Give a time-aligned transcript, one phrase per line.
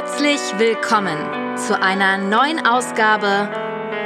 [0.00, 3.50] Herzlich willkommen zu einer neuen Ausgabe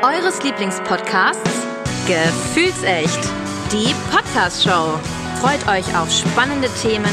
[0.02, 1.62] eures Lieblingspodcasts
[2.08, 3.20] Gefühlsecht,
[3.70, 4.98] die Podcast-Show.
[5.40, 7.12] Freut euch auf spannende Themen,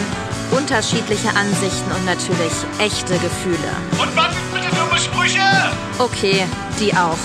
[0.50, 3.72] unterschiedliche Ansichten und natürlich echte Gefühle.
[4.02, 5.42] Und was bitte dumme Sprüche?
[6.00, 6.48] Okay,
[6.80, 7.20] die auch.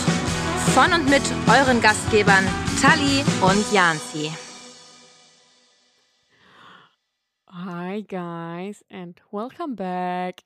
[0.74, 2.44] Von und mit euren Gastgebern
[2.82, 4.30] Tali und Janzi.
[7.48, 10.42] Hi guys and welcome back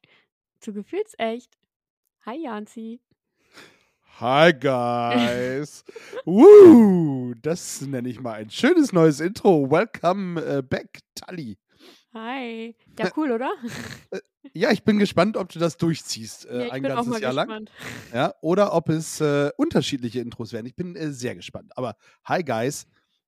[0.60, 1.56] zu Gefühlsecht.
[2.26, 3.00] Hi Janzi.
[4.20, 5.82] Hi guys.
[6.26, 9.70] Woo, das nenne ich mal ein schönes neues Intro.
[9.70, 11.56] Welcome äh, back, Tali.
[12.12, 12.76] Hi.
[12.98, 13.50] Ja, cool, oder?
[14.52, 17.32] Ja, ich bin gespannt, ob du das durchziehst äh, ja, ich ein ganzes mal Jahr
[17.32, 17.46] lang.
[17.46, 17.70] gespannt.
[18.12, 20.66] Ja, oder ob es äh, unterschiedliche Intros werden.
[20.66, 21.72] Ich bin äh, sehr gespannt.
[21.76, 22.86] Aber hi guys.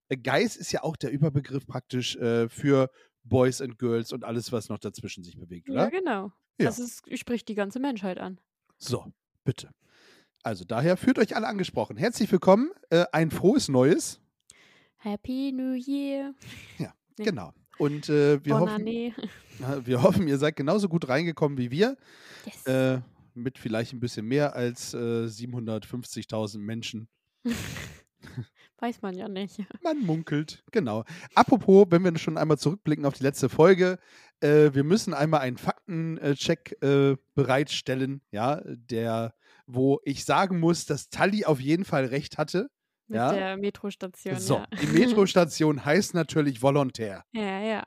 [0.08, 2.90] Äh, guys ist ja auch der Überbegriff praktisch äh, für
[3.24, 5.90] Boys and Girls und alles, was noch dazwischen sich bewegt, Ja, oder?
[5.90, 6.32] genau.
[6.58, 6.66] Ja.
[6.66, 8.38] Das ist, spricht die ganze Menschheit an.
[8.78, 9.12] So,
[9.44, 9.70] bitte.
[10.42, 11.96] Also daher fühlt euch alle angesprochen.
[11.96, 12.70] Herzlich willkommen.
[12.90, 14.20] Äh, ein frohes Neues.
[14.96, 16.34] Happy New Year.
[16.78, 17.24] Ja, Nee.
[17.24, 17.52] genau.
[17.78, 18.86] Und äh, wir, hoffen,
[19.84, 21.96] Wir hoffen, ihr seid genauso gut reingekommen wie wir.
[22.44, 22.66] Yes.
[22.66, 23.00] Äh,
[23.34, 27.08] mit vielleicht ein bisschen mehr als äh, 750.000 Menschen.
[28.78, 29.60] Weiß man ja nicht.
[29.82, 31.04] Man munkelt, genau.
[31.34, 33.98] Apropos, wenn wir schon einmal zurückblicken auf die letzte Folge,
[34.42, 39.34] äh, wir müssen einmal einen Faktencheck äh, bereitstellen, ja, der,
[39.66, 42.68] wo ich sagen muss, dass Tali auf jeden Fall recht hatte.
[43.08, 43.32] Mit Ja.
[43.32, 44.38] der Metrostation.
[44.38, 44.66] So, ja.
[44.80, 47.24] die Metrostation heißt natürlich volontär.
[47.32, 47.84] ja, ja.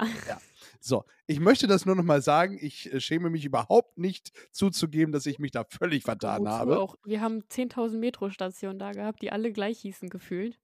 [0.82, 2.60] So, ich möchte das nur noch mal sagen.
[2.62, 6.80] Ich äh, schäme mich überhaupt nicht zuzugeben, dass ich mich da völlig vertan Wozu habe.
[6.80, 6.96] Auch.
[7.06, 10.60] Wir haben 10.000 Metrostationen da gehabt, die alle gleich hießen gefühlt.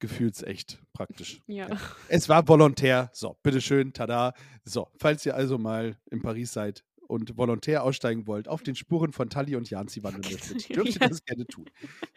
[0.00, 1.40] Gefühlsecht praktisch.
[1.46, 1.68] Ja.
[2.08, 3.10] Es war volontär.
[3.12, 4.32] So, bitteschön, tada.
[4.64, 9.12] So, falls ihr also mal in Paris seid und volontär aussteigen wollt, auf den Spuren
[9.12, 11.08] von Tali und Janzi wandern möchtet, dürft ihr Ja.
[11.08, 11.66] das gerne tun.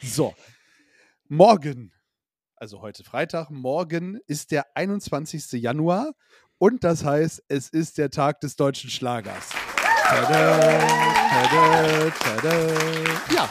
[0.02, 0.34] So,
[1.28, 1.92] morgen,
[2.56, 5.52] also heute Freitag, morgen ist der 21.
[5.62, 6.14] Januar
[6.58, 9.50] und das heißt, es ist der Tag des deutschen Schlagers.
[10.04, 10.60] Tada,
[11.30, 12.58] tada, tada.
[13.34, 13.50] Ja,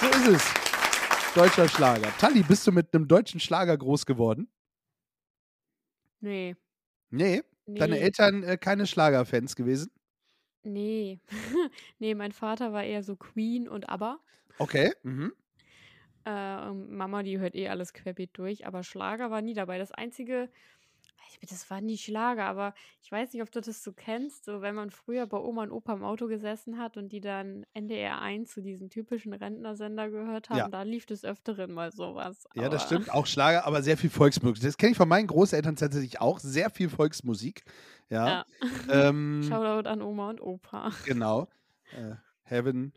[0.00, 0.65] so ist es.
[1.36, 2.16] Deutscher Schlager.
[2.16, 4.48] Tali, bist du mit einem deutschen Schlager groß geworden?
[6.20, 6.56] Nee.
[7.10, 7.78] Nee, Nee.
[7.78, 9.90] deine Eltern äh, keine Schlagerfans gewesen?
[10.62, 11.20] Nee.
[11.98, 14.18] nee, mein Vater war eher so Queen und ABBA.
[14.58, 14.92] Okay.
[15.02, 15.32] Mhm.
[16.24, 19.78] Äh, Mama, die hört eh alles querbeet durch, aber Schlager war nie dabei.
[19.78, 20.50] Das einzige,
[21.48, 24.74] das war nie Schlager, aber ich weiß nicht, ob du das so kennst, so wenn
[24.74, 28.50] man früher bei Oma und Opa im Auto gesessen hat und die dann NDR 1
[28.52, 30.68] zu diesen typischen Rentnersender gehört haben, Ja.
[30.68, 32.44] da lief des Öfteren mal sowas.
[32.54, 33.10] Ja, das stimmt.
[33.12, 34.62] Auch Schlager, aber sehr viel Volksmusik.
[34.62, 36.38] Das kenne ich von meinen Großeltern tatsächlich auch.
[36.38, 37.64] Sehr viel Volksmusik.
[38.08, 38.26] Ja.
[38.28, 38.46] Ja.
[39.08, 40.90] Ähm, Shoutout an Oma und Opa.
[41.04, 41.48] genau.
[41.92, 42.92] Äh, Heaven.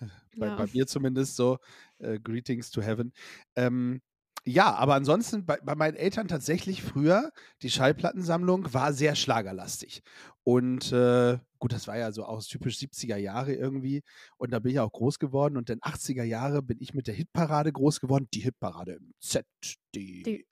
[0.36, 0.56] Bei, Ja.
[0.56, 1.58] bei mir zumindest so.
[1.98, 3.12] Äh, Greetings to Heaven.
[3.56, 4.02] Ähm,
[4.46, 7.32] ja, aber ansonsten bei, bei meinen Eltern tatsächlich früher,
[7.62, 10.02] die Schallplattensammlung war sehr schlagerlastig.
[10.42, 14.02] Und äh, gut, das war ja so aus typisch 70er Jahre irgendwie.
[14.36, 15.56] Und da bin ich auch groß geworden.
[15.56, 18.28] Und dann 80er Jahre bin ich mit der Hitparade groß geworden.
[18.34, 20.44] Die Hitparade im ZDF.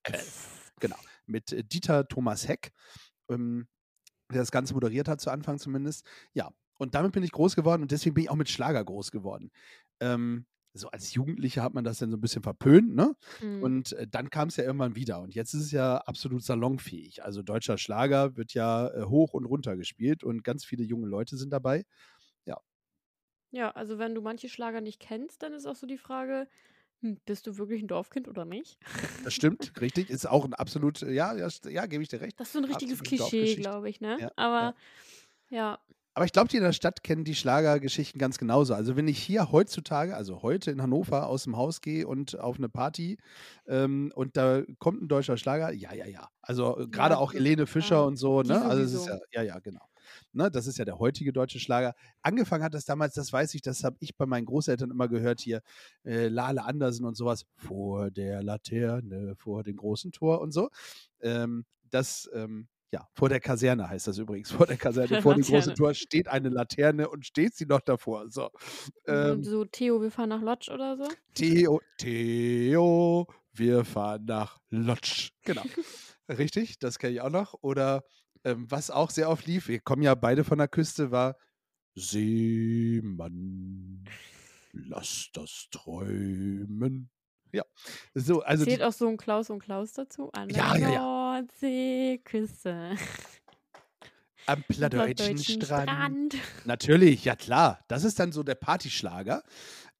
[0.80, 0.96] Genau.
[1.26, 2.72] Mit äh, Dieter Thomas Heck,
[3.28, 3.68] ähm,
[4.32, 6.06] der das Ganze moderiert hat, zu Anfang zumindest.
[6.32, 9.10] Ja, und damit bin ich groß geworden und deswegen bin ich auch mit Schlager groß
[9.10, 9.50] geworden.
[10.00, 13.14] Ähm, so als Jugendlicher hat man das dann so ein bisschen verpönt, ne?
[13.40, 13.68] Mhm.
[13.68, 15.20] Und äh, dann kam es ja irgendwann wieder.
[15.20, 17.22] Und jetzt ist es ja absolut salonfähig.
[17.24, 21.36] Also deutscher Schlager wird ja äh, hoch und runter gespielt und ganz viele junge Leute
[21.36, 21.84] sind dabei.
[23.50, 26.48] Ja, also wenn du manche Schlager nicht kennst, dann ist auch so die Frage,
[27.00, 28.78] hm, bist du wirklich ein Dorfkind oder nicht?
[29.22, 30.10] Das stimmt, richtig.
[30.10, 32.38] Ist auch ein absolut, äh, ja, ja, ja gebe ich dir recht.
[32.40, 34.22] Das ist so ein richtiges Klischee, glaube ich, ne?
[34.22, 34.74] Ja, Aber
[35.50, 35.78] ja.
[36.14, 38.74] Aber ich glaube, die in der Stadt kennen die Schlagergeschichten ganz genauso.
[38.74, 42.58] Also wenn ich hier heutzutage, also heute in Hannover aus dem Haus gehe und auf
[42.58, 43.16] eine Party
[43.66, 46.28] ähm, und da kommt ein deutscher Schlager, ja, ja, ja.
[46.42, 48.62] Also äh, gerade auch das- Helene Fischer ja, und so, ne?
[48.66, 49.86] Also es ist ja, ja, ja, genau.
[50.32, 51.94] Ne, das ist ja der heutige deutsche Schlager.
[52.22, 55.40] Angefangen hat das damals, das weiß ich, das habe ich bei meinen Großeltern immer gehört
[55.40, 55.62] hier,
[56.04, 60.68] äh, Lale Andersen und sowas, vor der Laterne, vor dem großen Tor und so.
[61.20, 64.50] Ähm, das, ähm, ja, vor der Kaserne heißt das übrigens.
[64.50, 65.74] Vor der Kaserne, Der vor dem großen.
[65.74, 68.28] Tor steht eine Laterne und steht sie noch davor.
[68.30, 68.50] So.
[69.06, 71.08] Ähm, so Theo, wir fahren nach Lodge oder so.
[71.34, 75.30] Theo, Theo, wir fahren nach Lodz.
[75.44, 75.62] Genau.
[76.28, 77.54] Richtig, das kenne ich auch noch.
[77.62, 78.04] Oder
[78.44, 81.36] ähm, was auch sehr oft lief, wir kommen ja beide von der Küste, war
[81.94, 83.34] Seemann,
[84.72, 87.10] lass das träumen.
[87.52, 87.64] Ja,
[88.14, 90.30] so, also die, auch so ein Klaus und Klaus dazu?
[90.32, 91.21] An Ja, ja, ja.
[91.32, 92.90] Nordseeküste.
[94.46, 96.36] Am plattdeutschen Plattdeutschen Strand.
[96.64, 97.78] Natürlich, ja klar.
[97.88, 99.42] Das ist dann so der Partyschlager.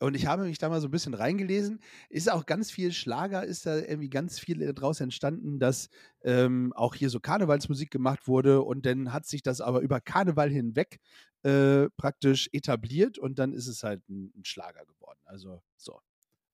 [0.01, 1.81] Und ich habe mich da mal so ein bisschen reingelesen.
[2.11, 5.89] Ist auch ganz viel Schlager, ist da irgendwie ganz viel daraus entstanden, dass
[6.23, 10.51] ähm, auch hier so Karnevalsmusik gemacht wurde und dann hat sich das aber über Karneval
[10.51, 10.99] hinweg
[11.45, 15.21] äh, praktisch etabliert und dann ist es halt ein, ein Schlager geworden.
[15.25, 16.01] Also so.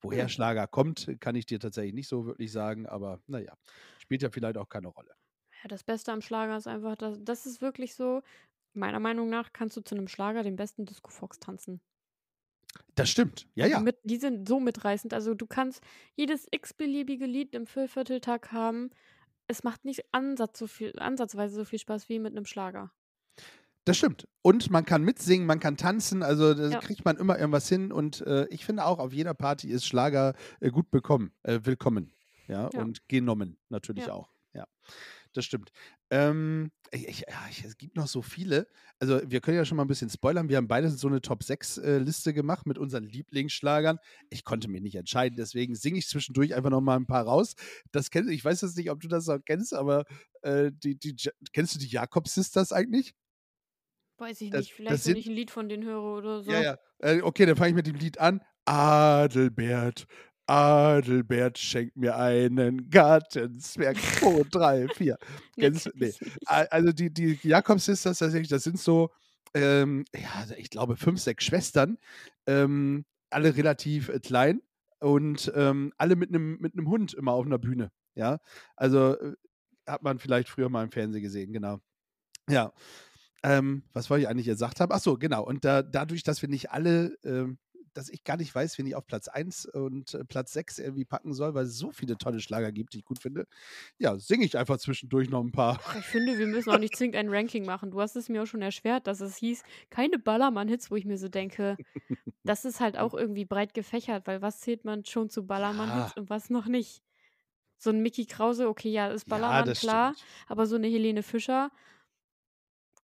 [0.00, 3.54] Woher Schlager kommt, kann ich dir tatsächlich nicht so wirklich sagen, aber naja,
[4.08, 5.10] spielt ja vielleicht auch keine Rolle.
[5.62, 8.22] Ja, das Beste am Schlager ist einfach, dass, das ist wirklich so,
[8.72, 11.82] meiner Meinung nach kannst du zu einem Schlager den besten Disco-Fox tanzen.
[12.94, 13.46] Das stimmt.
[13.54, 13.80] Ja, ja.
[13.80, 15.12] Mit, die sind so mitreißend.
[15.12, 15.82] Also du kannst
[16.16, 18.90] jedes x-beliebige Lied im Viervierteltag haben.
[19.46, 22.90] Es macht nicht Ansatz so viel, ansatzweise so viel Spaß wie mit einem Schlager.
[23.84, 24.26] Das stimmt.
[24.42, 26.78] Und man kann mitsingen, man kann tanzen, also da Ja.
[26.78, 27.92] kriegt man immer irgendwas hin.
[27.92, 32.12] Und äh, ich finde auch, auf jeder Party ist Schlager äh, gut bekommen, äh, willkommen.
[32.48, 32.80] Ja, Ja.
[32.80, 34.14] und genommen natürlich Ja.
[34.14, 34.32] auch.
[34.54, 34.66] Ja,
[35.34, 35.70] das stimmt.
[36.10, 38.66] Ähm, ich, ich, es gibt noch so viele.
[38.98, 40.48] Also, wir können ja schon mal ein bisschen spoilern.
[40.48, 43.98] Wir haben beide so eine Top-6-Liste gemacht mit unseren Lieblingsschlagern.
[44.30, 47.54] Ich konnte mich nicht entscheiden, deswegen singe ich zwischendurch einfach noch mal ein paar raus.
[47.92, 50.06] Das kennst, ich weiß jetzt nicht, ob du das auch kennst, aber
[50.40, 51.14] äh, die, die,
[51.52, 53.14] kennst du die Jakob-Sisters eigentlich?
[54.16, 54.72] Weiß ich Das- nicht.
[54.74, 56.50] Vielleicht, wenn sind- ich ein Lied von denen höre oder so.
[56.50, 56.78] Ja, ja.
[57.00, 58.40] Äh, okay, dann fange ich mit dem Lied an.
[58.64, 60.06] Adelbert,
[60.48, 63.96] Adelbert schenkt mir einen Gartenzwerg.
[63.98, 65.18] 2, 3, 4.
[65.56, 66.12] Nee, Kennst nee.
[66.46, 69.10] Also die, die Jakobs-Sisters, tatsächlich, das sind so,
[69.54, 71.98] ähm, ja, ich glaube, fünf, sechs Schwestern,
[72.46, 74.62] ähm, alle relativ äh, klein
[75.00, 77.90] und ähm, alle mit einem mit einem Hund immer auf einer Bühne.
[78.14, 78.38] Ja,
[78.76, 79.34] also äh,
[79.86, 81.80] hat man vielleicht früher mal im Fernsehen gesehen, genau.
[82.48, 82.72] Ja.
[83.44, 84.92] Ähm, was wollte ich eigentlich gesagt haben?
[84.92, 85.44] Ach so, genau.
[85.44, 87.58] Und da, dadurch, dass wir nicht alle, ähm,
[87.94, 91.04] dass ich gar nicht weiß, wen ich auf Platz 1 und äh, Platz 6 irgendwie
[91.04, 93.46] packen soll, weil es so viele tolle Schlager gibt, die ich gut finde,
[93.98, 95.80] ja, singe ich einfach zwischendurch noch ein paar.
[95.98, 97.90] Ich finde, wir müssen auch nicht zwingend ein Ranking machen.
[97.90, 101.18] Du hast es mir auch schon erschwert, dass es hieß, keine Ballermann-Hits, wo ich mir
[101.18, 101.76] so denke,
[102.44, 106.22] das ist halt auch irgendwie breit gefächert, weil was zählt man schon zu Ballermann-Hits Ja.
[106.22, 107.02] und was noch nicht?
[107.78, 110.28] So ein Mickey Krause, okay, ja, ist Ballermann, das klar, stimmt.
[110.48, 111.70] aber so eine Helene Fischer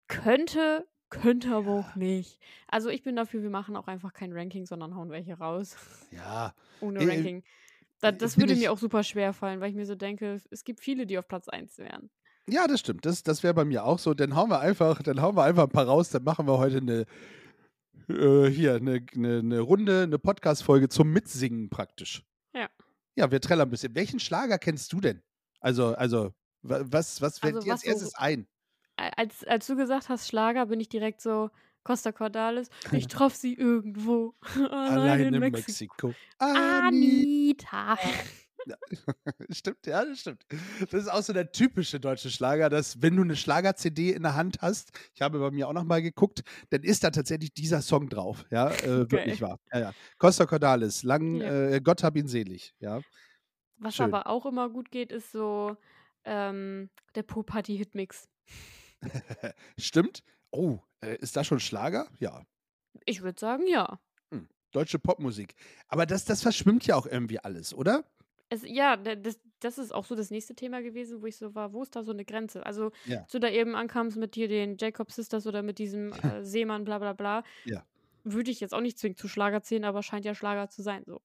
[0.07, 2.39] könnte, könnte aber auch nicht.
[2.67, 5.75] Also ich bin dafür, wir machen auch einfach kein Ranking, sondern hauen welche raus.
[6.11, 7.43] Ja, Ohne Äh, Ranking.
[7.99, 10.63] Da, äh, das würde mir auch super schwer fallen, weil ich mir so denke, es
[10.63, 12.09] gibt viele, die auf Platz 1 wären.
[12.47, 13.05] Ja, das stimmt.
[13.05, 14.15] Das, das wäre bei mir auch so.
[14.15, 16.09] Dann hauen wir einfach, dann hauen wir einfach ein paar raus.
[16.09, 17.05] Dann machen wir heute eine
[18.09, 22.23] äh, hier eine, eine, eine Runde, eine Podcast-Folge zum Mitsingen praktisch.
[22.55, 22.67] Ja.
[23.15, 23.93] Ja, wir trällern ein bisschen.
[23.95, 25.21] Welchen Schlager kennst du denn?
[25.59, 26.33] Also, also
[26.63, 28.47] wa- was, was fällt Also, dir als erstes ein?
[29.15, 31.49] Als, als du gesagt hast, Schlager, bin ich direkt so,
[31.83, 34.35] Costa Cordalis, ich traf sie irgendwo.
[34.71, 36.13] Allein in Mexiko.
[36.37, 37.97] Ani- Anita.
[39.49, 40.45] Stimmt, ja, das stimmt.
[40.81, 44.35] Das ist auch so der typische deutsche Schlager, dass wenn du eine Schlager-CD in der
[44.35, 47.81] Hand hast, ich habe bei mir auch noch mal geguckt, dann ist da tatsächlich dieser
[47.81, 48.45] Song drauf.
[48.51, 49.59] Ja, äh, wirklich wahr.
[49.73, 49.93] Ja, ja.
[50.19, 51.69] Costa Cordalis, lang, Ja.
[51.71, 52.75] äh, Gott hab ihn selig.
[52.79, 53.01] Ja,
[53.77, 54.05] Was Schön.
[54.13, 55.75] aber auch immer gut geht, ist so
[56.23, 58.29] ähm, der Po-Party-Hitmix.
[59.79, 60.23] stimmt.
[60.51, 62.07] Oh, äh, ist das schon Schlager?
[62.19, 62.43] Ja.
[63.05, 63.99] Ich würde sagen, ja.
[64.73, 65.55] Deutsche Popmusik.
[65.89, 68.05] Aber das, das verschwimmt ja auch irgendwie alles, oder?
[68.47, 71.53] Es, ja, da- das, das ist auch so das nächste Thema gewesen, wo ich so
[71.55, 72.65] war, wo ist da so eine Grenze?
[72.65, 73.19] Also, Ja.
[73.23, 76.85] als du da eben ankamst mit hier den Jacob Sisters oder mit diesem äh, Seemann,
[76.85, 77.85] bla bla bla, Ja.
[78.23, 81.03] würde ich jetzt auch nicht zwingend zu Schlager zählen, aber scheint ja Schlager zu sein.
[81.05, 81.19] So.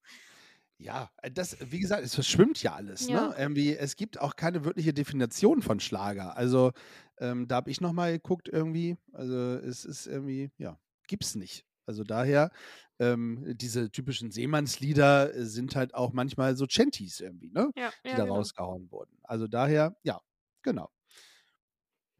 [0.79, 3.09] Ja, äh, das, wie gesagt, es verschwimmt ja alles.
[3.09, 3.29] Ja.
[3.29, 3.35] Ne?
[3.39, 6.37] Irgendwie, es gibt auch keine wirkliche Definition von Schlager.
[6.37, 6.73] Also,
[7.19, 8.97] ähm, da habe ich nochmal geguckt irgendwie.
[9.13, 10.79] Also, es ist irgendwie, ja,
[11.09, 11.65] gibt's nicht.
[11.87, 12.51] Also daher,
[12.99, 17.71] ähm, diese typischen Seemannslieder äh, sind halt auch manchmal so Chanties irgendwie, ne?
[17.77, 18.37] Ja, Die ja, da genau.
[18.37, 19.19] rausgehauen wurden.
[19.23, 20.21] Also daher, ja,
[20.63, 20.91] genau.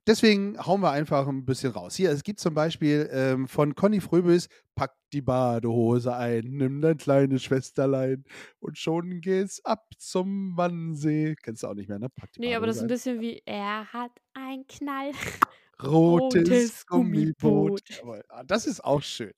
[0.07, 1.97] Deswegen hauen wir einfach ein bisschen raus.
[1.97, 6.97] Hier, es gibt zum Beispiel ähm, von Conny Fröbis, pack die Badehose ein, nimm dein
[6.97, 8.25] kleines Schwesterlein
[8.61, 11.35] und schon geht's ab zum Wannsee.
[11.43, 12.09] Kennst du auch nicht mehr, ne?
[12.09, 15.11] Pack die Nee, aber das ist ein bisschen wie, er hat ein Knall.
[15.83, 17.41] Rotes, rotes Gummiboot.
[17.43, 17.91] Gummiboot.
[17.91, 18.25] Jawohl.
[18.29, 19.33] Ah, das ist auch schön.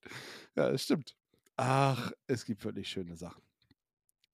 [0.55, 1.15] Ja, das stimmt.
[1.57, 3.41] Ach, es gibt wirklich schöne Sachen.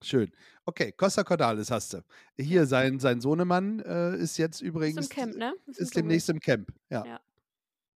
[0.06, 0.32] Schön.
[0.66, 2.04] Okay, Costa Cordalis hast du.
[2.38, 5.54] Hier, sein, sein Sohnemann äh, ist jetzt Ist übrigens im Camp, ne?
[5.66, 5.92] ist Dschungel.
[5.94, 6.72] demnächst im Camp.
[6.90, 7.06] Ja.
[7.06, 7.20] Ja.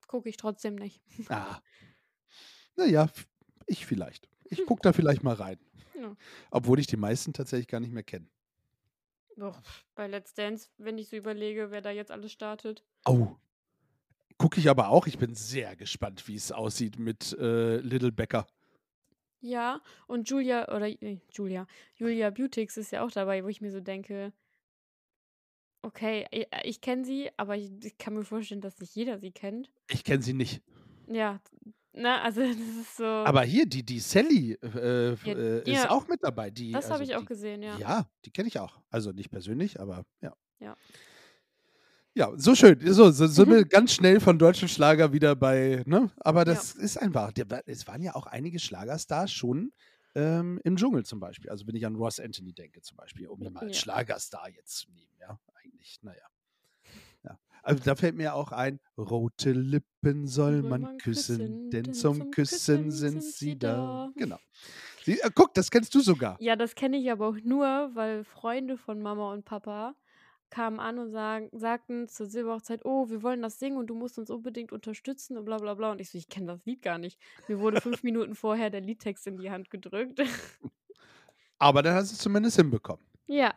[0.07, 1.03] Gucke ich trotzdem nicht.
[1.29, 1.61] Ah.
[2.79, 3.09] Naja,
[3.67, 4.29] ich vielleicht.
[4.45, 5.59] Ich gucke da vielleicht mal rein.
[5.99, 6.15] Ja.
[6.51, 8.29] Obwohl ich die meisten tatsächlich gar nicht mehr kenne.
[9.39, 9.63] Doch,
[9.95, 12.85] bei Let's Dance, wenn ich so überlege, wer da jetzt alles startet.
[13.07, 13.29] Oh.
[14.37, 15.07] Gucke ich aber auch.
[15.07, 18.47] Ich bin sehr gespannt, wie es aussieht mit äh, Little Becker.
[19.47, 23.71] Ja, und Julia, oder äh, Julia, Julia Beautix ist ja auch dabei, wo ich mir
[23.71, 24.33] so denke,
[25.87, 29.31] Okay, äh, ich kenne sie, aber ich, ich kann mir vorstellen, dass nicht jeder sie
[29.31, 29.71] kennt.
[29.89, 30.61] Ich kenne sie nicht.
[31.07, 31.41] Ja,
[31.93, 33.05] na, also das ist so.
[33.05, 35.91] Aber hier, die, die Sally äh, Ja, äh, ist ja.
[35.91, 36.51] auch mit dabei.
[36.51, 37.79] Die, das habe also ich auch die, gesehen, ja.
[37.79, 38.81] Ja, die kenne ich auch.
[38.91, 40.35] Also nicht persönlich, aber ja.
[40.59, 40.77] Ja.
[42.17, 42.81] Ja, so schön.
[42.95, 43.53] So, so sind Mhm.
[43.53, 46.11] wir ganz schnell von deutschen Schlager wieder bei, ne?
[46.21, 47.31] Aber das ist einfach,
[47.67, 49.71] es waren ja auch einige Schlagerstars schon
[50.15, 51.51] ähm, im Dschungel zum Beispiel.
[51.51, 53.83] Also wenn ich an Ross Anthony denke zum Beispiel, um ihn mal als Ja.
[53.83, 56.23] Schlagerstar jetzt zu nehmen, ja, eigentlich, naja.
[57.23, 57.39] Ja.
[57.63, 63.23] Also da fällt mir auch ein, rote Lippen soll man küssen, denn zum Küssen sind
[63.25, 64.11] sie da.
[64.17, 64.39] Genau.
[65.05, 66.39] Sie, äh, guck, das kennst du sogar.
[66.41, 69.95] Ja, das kenne ich aber auch nur, weil Freunde von Mama und Papa
[70.51, 74.19] kamen an und sagen, sagten zur Silberhochzeit, oh, wir wollen das singen und du musst
[74.19, 75.93] uns unbedingt unterstützen und bla bla bla.
[75.93, 77.21] Und ich so, ich kenne das Lied gar nicht.
[77.49, 80.23] Mir wurde fünf Minuten vorher der Liedtext in die Hand gedrückt.
[81.59, 83.05] Aber dann hast du es zumindest hinbekommen.
[83.27, 83.55] ja.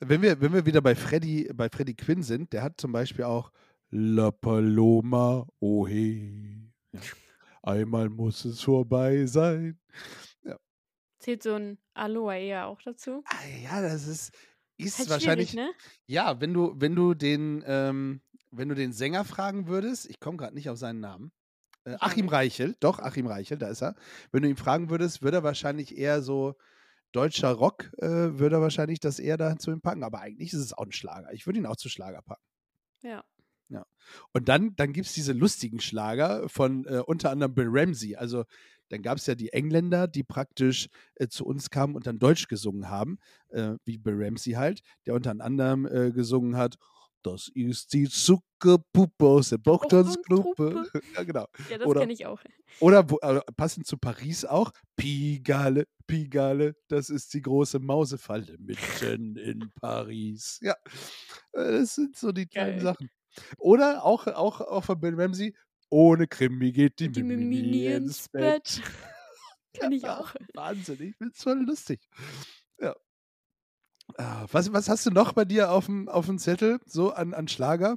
[0.00, 3.24] Wenn wir, wenn wir wieder bei Freddy, bei Freddy Quinn sind, der hat zum Beispiel
[3.24, 3.50] auch
[3.90, 6.72] La Paloma, oh hey.
[6.92, 7.00] Ja.
[7.62, 9.80] Einmal muss es vorbei sein.
[11.18, 13.22] Zählt so ein Aloha eher auch dazu?
[13.24, 14.36] Ah, ja, das ist,
[14.76, 15.54] ist Halt wahrscheinlich.
[15.54, 15.70] ne?
[16.06, 20.36] Ja, wenn du, wenn du den, ähm, wenn du den Sänger fragen würdest, ich komme
[20.36, 21.32] gerade nicht auf seinen Namen.
[21.84, 22.32] Äh, Achim nicht.
[22.32, 23.94] Reichel, doch, Achim Reichel, da ist er.
[24.32, 26.54] Wenn du ihn fragen würdest, würde er wahrscheinlich eher so
[27.12, 30.02] deutscher Rock, äh, würde er wahrscheinlich das eher da zu ihm packen.
[30.02, 31.32] Aber eigentlich ist es auch ein Schlager.
[31.32, 32.42] Ich würde ihn auch zu Schlager packen.
[33.02, 33.22] Ja.
[34.32, 38.16] Und dann, dann gibt es diese lustigen Schlager von äh, unter anderem Bill Ramsey.
[38.16, 38.44] Also
[38.94, 42.46] dann gab es ja die Engländer, die praktisch äh, zu uns kamen und dann Deutsch
[42.46, 46.76] gesungen haben, äh, wie Bill Ramsey halt, der unter anderem äh, gesungen hat,
[47.24, 49.58] das ist die Zuckerpuppe aus der.
[49.58, 50.84] Bauchtanzgruppe.
[51.16, 51.46] ja, genau.
[51.70, 52.38] Ja, das kenne ich auch.
[52.80, 59.72] Oder äh, passend zu Paris auch, Pigale, Pigale, das ist die große Mausefalle mitten in
[59.80, 60.60] Paris.
[60.62, 60.74] Ja,
[61.52, 62.82] äh, das sind so die kleinen Geil.
[62.82, 63.10] Sachen.
[63.58, 65.54] Oder auch, auch, auch von Bill Ramsey,
[65.94, 68.82] ohne Krimi geht die, Die Mimini ins Bett.
[69.74, 70.34] Kenne ich auch.
[70.54, 72.00] Wahnsinn, ich find's voll lustig.
[72.80, 72.94] Ja.
[74.16, 77.32] Ah, Was, was hast du noch bei dir auf dem, auf dem Zettel, so an,
[77.32, 77.96] an Schlager?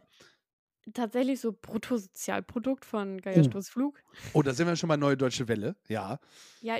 [0.93, 3.21] Tatsächlich so Bruttosozialprodukt von Oh.
[3.21, 3.99] Geierstoßflug.
[4.33, 5.75] Oh, da sind wir schon mal Neue Deutsche Welle.
[5.89, 6.19] Ja.
[6.61, 6.77] Ja,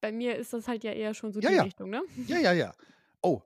[0.00, 1.62] bei mir ist das halt ja eher schon so Ja, die ja.
[1.62, 2.02] Richtung, ne?
[2.26, 2.74] Ja, ja, ja.
[3.22, 3.40] Oh.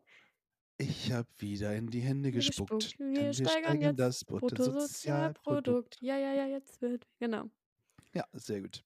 [0.80, 2.70] Ich habe wieder in die Hände gespuckt.
[2.70, 2.98] Gespuckt.
[3.00, 5.44] denn Wir steigern jetzt das Bruttosozialprodukt.
[5.44, 5.98] Bruttosozialprodukt.
[6.00, 7.06] Ja, ja, ja, jetzt wird.
[7.18, 7.50] Genau.
[8.14, 8.82] Ja, sehr gut.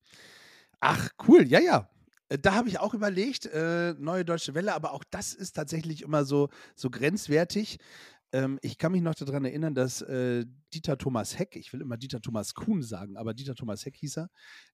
[0.81, 1.47] Ach, cool.
[1.47, 1.89] Ja, ja.
[2.29, 6.03] Äh, Da habe ich auch überlegt, äh, Neue Deutsche Welle, aber auch das ist tatsächlich
[6.03, 7.79] immer so, so grenzwertig.
[8.35, 11.97] Ähm, ich kann mich noch daran erinnern, dass äh, Dieter Thomas Heck, ich will immer
[11.97, 14.29] Dieter Thomas Kuhn sagen, aber Dieter Thomas Heck hieß er,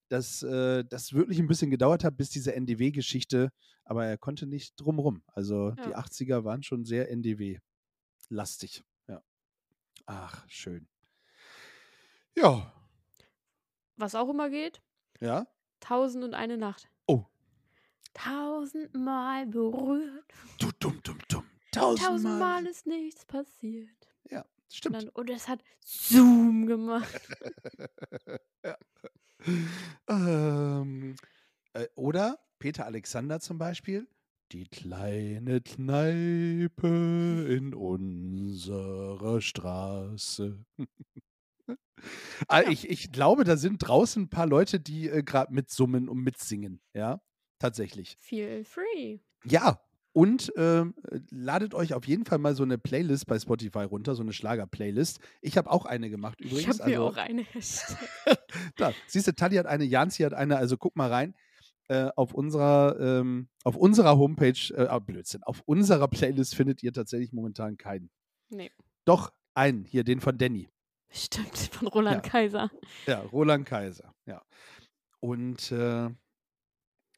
[0.09, 3.51] dass äh, das wirklich ein bisschen gedauert hat, bis diese NDW-Geschichte,
[3.85, 5.23] aber er konnte nicht drumrum.
[5.27, 5.99] Also die Ja.
[5.99, 8.83] 80er waren schon sehr NDW-lastig.
[9.09, 9.23] Ja.
[10.07, 10.89] Ach, schön.
[12.35, 12.73] Ja,
[13.97, 14.81] Was auch immer geht,
[15.21, 15.47] ja.
[15.81, 16.89] Tausend und eine Nacht.
[17.07, 17.27] Oh.
[18.15, 20.33] Tausendmal berührt.
[20.59, 21.45] Du, dumm, dumm, dumm.
[21.71, 22.11] Tausendmal.
[22.13, 23.89] Tausendmal ist nichts passiert.
[24.31, 24.97] Ja, Und, stimmt.
[24.97, 27.21] dann, und es hat Zoom gemacht.
[28.65, 28.77] ja.
[30.09, 31.17] ähm,
[31.73, 34.07] äh, oder Peter Alexander zum Beispiel.
[34.53, 36.89] Die kleine Kneipe
[37.49, 40.65] in unserer Straße.
[42.49, 42.69] Ja.
[42.69, 46.83] ich, ich glaube, da sind draußen ein paar Leute, die äh, gerade mitsummen und mitsingen.
[46.95, 47.23] Ja,
[47.61, 48.17] tatsächlich.
[48.19, 49.21] Feel free.
[49.45, 49.81] Ja,
[50.13, 50.85] und äh,
[51.31, 55.21] ladet euch auf jeden Fall mal so eine Playlist bei Spotify runter, so eine Schlager-Playlist.
[55.41, 56.63] Ich habe auch eine gemacht übrigens.
[56.63, 57.47] ich habe mir also, auch eine
[58.77, 61.35] da, siehst du, Tali hat eine, Janzi hat eine, also guck mal rein.
[61.89, 66.93] Äh, auf unserer, ähm, auf unserer Homepage, äh, ah, Blödsinn, auf unserer Playlist findet ihr
[66.93, 68.11] tatsächlich momentan keinen.
[68.49, 68.71] Nee.
[69.05, 70.69] Doch, einen, hier, den von Danny.
[71.11, 72.31] Stimmt, von Roland Ja.
[72.31, 72.71] Kaiser.
[73.07, 74.41] Ja, Roland Kaiser, ja.
[75.19, 76.11] Und äh,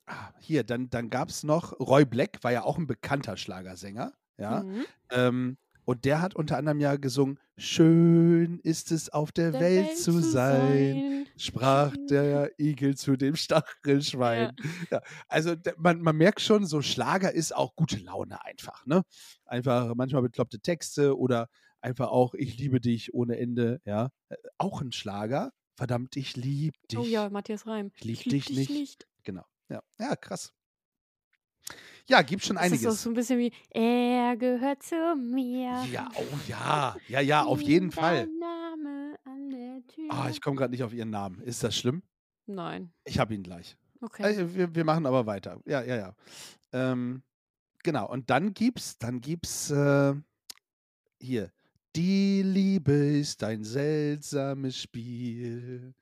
[0.07, 4.13] ah, hier, dann, dann gab es noch, Roy Black war ja auch ein bekannter Schlagersänger,
[4.39, 4.63] ja.
[4.63, 4.85] Mhm.
[5.11, 10.21] Ähm, und der hat unter anderem ja gesungen, schön ist es auf der, Welt, zu
[10.21, 14.55] sein, sprach der Igel zu dem Stachelschwein.
[14.91, 15.01] Ja.
[15.29, 19.03] also d- man, man merkt schon, so Schlager ist auch gute Laune einfach, ne?
[19.45, 21.49] Einfach manchmal bekloppte Texte oder
[21.81, 24.11] einfach auch Ich liebe dich ohne Ende, ja.
[24.29, 25.53] Äh, Auch ein Schlager.
[25.75, 26.99] Verdammt, ich lieb dich.
[26.99, 27.91] Oh ja, Matthias Reim.
[27.97, 28.69] Ich lieb lieb dich nicht.
[28.69, 29.12] Genau.
[29.69, 30.53] Ja, ja krass.
[32.09, 33.03] Ja, gibt schon Das ist einiges.
[33.03, 35.85] so ein bisschen wie, er gehört zu mir.
[35.91, 36.97] Ja, oh ja.
[37.09, 38.27] Ja, ja, auf jeden Fall.
[38.27, 40.09] Name an der Tür.
[40.11, 41.41] Ah, ich komme gerade nicht auf ihren Namen.
[41.41, 42.03] Ist das schlimm?
[42.47, 42.93] Nein.
[43.05, 43.77] Ich habe ihn gleich.
[44.01, 44.25] Okay.
[44.35, 45.61] Äh, wir, wir machen aber weiter.
[45.65, 46.15] Ja, ja, ja.
[46.73, 47.23] Ähm,
[47.85, 48.11] genau.
[48.11, 50.15] Und dann gibt's, dann gibt's, äh,
[51.21, 51.53] hier.
[51.95, 55.95] Die Liebe ist ein seltsames Spiel.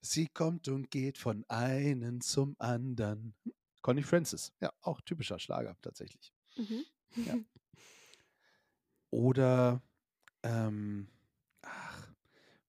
[0.00, 3.34] Sie kommt und geht von einem zum anderen.
[3.80, 6.32] Connie Francis, ja, auch typischer Schlager tatsächlich.
[6.56, 6.84] Mhm.
[7.26, 7.34] Ja.
[9.10, 9.82] Oder,
[10.44, 11.08] ähm,
[11.62, 12.08] ach,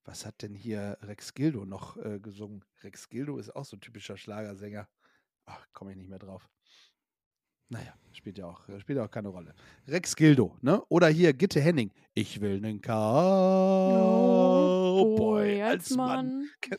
[0.03, 2.65] was hat denn hier Rex Gildo noch äh, gesungen?
[2.81, 4.89] Rex Gildo ist auch so ein typischer Schlagersänger.
[5.45, 6.49] Ach, komme ich nicht mehr drauf.
[7.69, 9.53] Naja, spielt ja auch, spielt ja auch keine Rolle.
[9.87, 10.81] Rex Gildo, ne?
[10.89, 11.91] Oder hier Gitte Henning.
[12.13, 12.91] Ich will einen Cowboy
[15.61, 16.49] als Mann.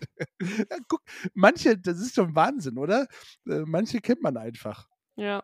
[0.40, 1.00] Ja, guck,
[1.32, 3.06] manche, das ist schon Wahnsinn, oder?
[3.46, 4.88] Äh, manche kennt man einfach.
[5.16, 5.40] Ja.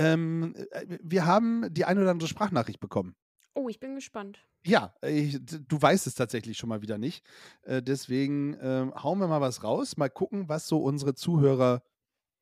[0.00, 3.14] Ähm, äh, wir haben die eine oder andere Sprachnachricht bekommen.
[3.54, 4.46] Oh, ich bin gespannt.
[4.64, 7.22] Ja, ich, du weißt es tatsächlich schon mal wieder nicht.
[7.62, 11.14] Äh, deswegen ähm, hauen wir mal was raus, mal gucken, was so unsere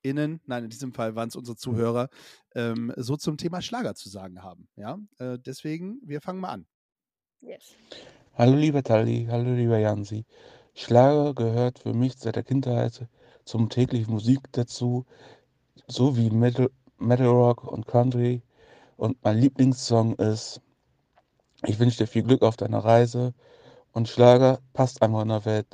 [0.02, 2.08] ZuhörerInnen, nein, in diesem Fall waren es unsere Zuhörer,
[2.54, 4.68] ähm, so zum Thema Schlager zu sagen haben.
[4.76, 6.66] Ja, äh, deswegen, wir fangen mal an.
[7.40, 7.74] Yes.
[8.34, 10.24] Hallo lieber Tali, hallo lieber Jansi.
[10.74, 13.08] Schlager gehört für mich seit der Kindheit
[13.44, 15.06] zum täglichen Musik dazu,
[15.88, 18.42] so wie Metal, Metal Rock und Country.
[18.96, 20.60] Und mein Lieblingssong ist
[21.66, 23.34] Ich wünsche dir viel Glück auf deiner Reise.
[23.92, 25.66] Und Schlager passt einfach in der Welt.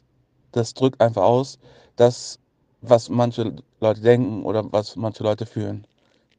[0.53, 1.59] Das drückt einfach aus,
[1.97, 2.39] das,
[2.89, 5.87] was manche Leute denken oder was manche Leute fühlen.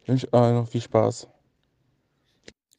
[0.02, 1.28] Ich wünsche euch noch viel Spaß.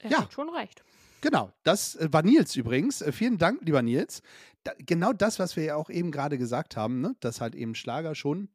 [0.00, 0.20] Er Ja.
[0.22, 0.84] hat schon recht.
[1.20, 3.02] Genau, das äh, war Nils übrigens.
[3.02, 4.22] Äh, vielen Dank, lieber Nils.
[4.64, 7.16] Da, genau das, was wir ja auch eben gerade gesagt haben, ne?
[7.20, 8.48] dass halt eben Schlager schon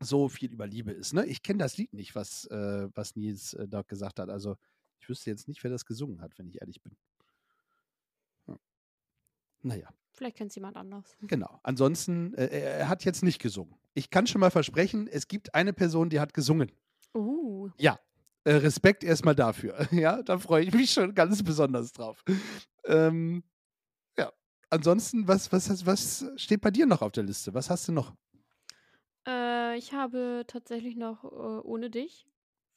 [0.00, 1.12] so viel über Liebe ist.
[1.12, 1.24] Ne?
[1.26, 4.30] Ich kenne das Lied nicht, was, äh, was Nils äh, dort gesagt hat.
[4.30, 4.56] Also
[4.98, 6.96] ich wüsste jetzt nicht, wer das gesungen hat, wenn ich ehrlich bin.
[8.48, 8.56] Ja.
[9.62, 11.16] Naja, Vielleicht kennt es jemand anders.
[11.22, 11.60] genau.
[11.62, 12.46] Ansonsten, äh,
[12.78, 13.74] er hat jetzt nicht gesungen.
[13.94, 16.70] Ich kann schon mal versprechen, es gibt eine Person, die hat gesungen.
[17.14, 17.98] Uh, Ja,
[18.44, 19.76] äh, Respekt erstmal dafür.
[19.92, 22.22] Ja, da freue ich mich schon ganz besonders drauf.
[22.84, 23.44] Ähm,
[24.18, 24.32] ja,
[24.70, 27.54] ansonsten, was, was, was steht bei dir noch auf der Liste?
[27.54, 28.14] Was hast du noch?
[29.26, 31.28] äh, ich habe tatsächlich noch äh,
[31.66, 32.26] Ohne dich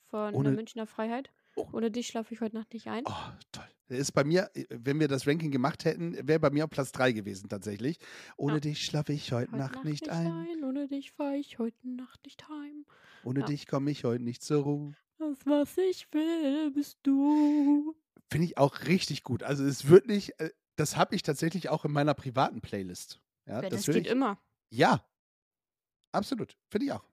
[0.09, 1.31] von Ohne- der Münchner Freiheit.
[1.55, 1.67] Oh.
[1.71, 3.03] Ohne dich schlafe ich heute Nacht nicht ein.
[3.05, 3.13] Oh,
[3.51, 3.65] toll.
[3.87, 6.91] Ist bei mir, äh, wenn wir das Ranking gemacht hätten, wäre bei mir auf Platz
[6.91, 7.97] 3 gewesen tatsächlich.
[8.37, 8.59] Ohne Ja.
[8.59, 10.63] dich schlafe ich heute Heute Nacht nicht ein.
[10.63, 12.85] Ohne dich fahre ich heute Nacht nicht heim.
[13.23, 13.45] Ohne Ja.
[13.45, 14.93] dich komme ich heute nicht zur Ruhe.
[15.17, 17.95] Das, was ich will, bist du.
[18.29, 19.43] Finde ich auch richtig gut.
[19.43, 23.21] Also es ist wirklich, äh, das habe ich tatsächlich auch in meiner privaten Playlist.
[23.45, 24.39] Ja, das will geht ich, immer.
[24.71, 25.07] Ja,
[26.11, 26.57] absolut.
[26.69, 27.07] Finde ich auch.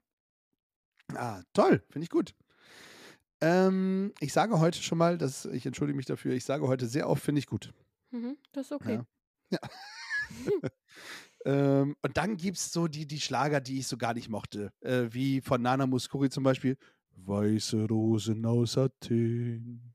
[1.14, 1.84] Ah, toll.
[1.90, 2.34] Finde ich gut.
[3.42, 7.08] Ähm, ich sage heute schon mal, dass ich entschuldige mich dafür, ich sage heute sehr
[7.08, 7.74] oft, finde ich gut.
[8.12, 9.00] Mhm, das ist okay.
[9.50, 9.58] Ja.
[11.44, 14.72] Ähm, und dann gibt es so die, die Schlager, die ich so gar nicht mochte.
[14.80, 16.76] Äh, wie von Nana Muscuri zum Beispiel.
[17.16, 19.92] Weiße Rosen aus Athen.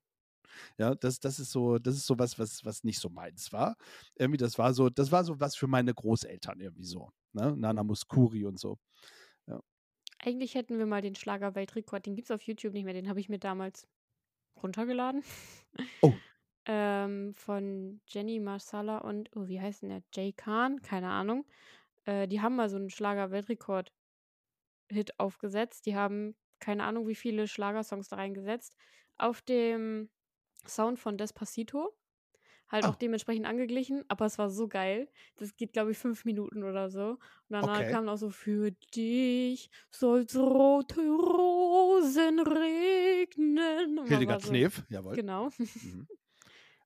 [0.78, 3.78] Ja, das, das ist so, das ist so was, was, was nicht so meins war.
[4.16, 7.12] Irgendwie, das war so, das war so was für meine Großeltern irgendwie so.
[7.32, 7.56] Ne?
[7.56, 8.78] Nana Muscuri und so.
[10.20, 13.20] Eigentlich hätten wir mal den Schlager-Weltrekord, den gibt es auf YouTube nicht mehr, den habe
[13.20, 13.88] ich mir damals
[14.62, 15.24] runtergeladen.
[16.02, 16.14] Oh.
[16.66, 20.02] ähm, von Jenny Marsala und, oh, wie heißt denn der?
[20.14, 20.82] Jay Khan?
[20.82, 21.46] Keine Ahnung.
[22.06, 25.86] Äh, die haben mal so einen Schlager-Weltrekord-Hit aufgesetzt.
[25.86, 28.76] Die haben keine Ahnung, wie viele Schlagersongs da reingesetzt.
[29.18, 30.10] Auf dem
[30.68, 31.96] Sound von Despacito.
[32.70, 32.90] Halt Oh.
[32.90, 35.10] auch dementsprechend angeglichen, aber es war so geil.
[35.38, 37.12] Das geht, glaube ich, fünf Minuten oder so.
[37.12, 37.88] Und danach Okay.
[37.88, 44.00] kam auch so, für dich soll's rote Rosen regnen.
[44.00, 45.18] Und Hildegard so, Knef, jawohl.
[45.18, 45.50] Genau.
[45.82, 46.08] Mhm.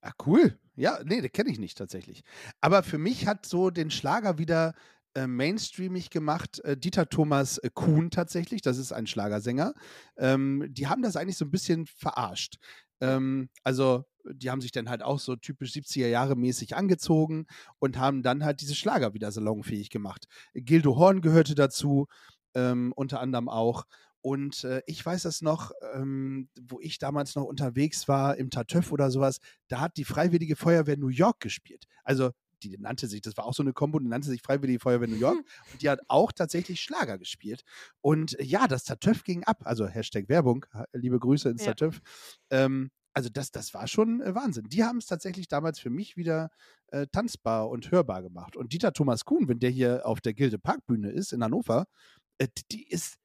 [0.01, 0.59] Ah, cool.
[0.75, 2.23] Ja, nee, den kenne ich nicht tatsächlich.
[2.61, 4.75] Aber für mich hat so den Schlager wieder
[5.15, 8.61] äh, mainstreamig gemacht äh, Dieter Thomas äh, Kuhn tatsächlich.
[8.61, 9.73] Das ist ein Schlagersänger.
[10.17, 12.57] Ähm, die haben das eigentlich so ein bisschen verarscht.
[13.01, 17.47] Ähm, also, die haben sich dann halt auch so typisch 70er Jahre mäßig angezogen
[17.79, 20.27] und haben dann halt diese Schlager wieder salonfähig gemacht.
[20.53, 22.07] Gildo Horn gehörte dazu,
[22.53, 23.85] ähm, unter anderem auch.
[24.21, 28.91] Und äh, ich weiß das noch, ähm, wo ich damals noch unterwegs war im Tatöff
[28.91, 31.85] oder sowas, da hat die Freiwillige Feuerwehr New York gespielt.
[32.03, 32.31] Also
[32.63, 35.15] die nannte sich, das war auch so eine Kombo, die nannte sich Freiwillige Feuerwehr New
[35.15, 35.37] York
[35.73, 37.63] und die hat auch tatsächlich Schlager gespielt.
[38.01, 41.73] Und äh, ja, das Tatöff ging ab, also Hashtag Werbung, liebe Grüße ins Ja.
[41.73, 41.99] Tatöff.
[42.49, 44.65] Ähm, also das, das war schon äh, Wahnsinn.
[44.69, 46.49] Die haben es tatsächlich damals für mich wieder
[46.87, 48.55] äh, tanzbar und hörbar gemacht.
[48.55, 51.87] Und Dieter Thomas Kuhn, wenn der hier auf der Gilde Parkbühne ist in Hannover,
[52.37, 53.17] äh, die- ist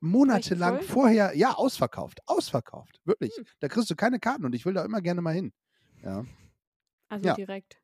[0.00, 2.20] monatelang vorher, ja, ausverkauft.
[2.26, 3.32] Ausverkauft, wirklich.
[3.36, 3.44] Hm.
[3.60, 5.52] Da kriegst du keine Karten und ich will da immer gerne mal hin.
[6.02, 6.24] Ja.
[7.08, 7.34] Also Ja.
[7.34, 7.77] direkt.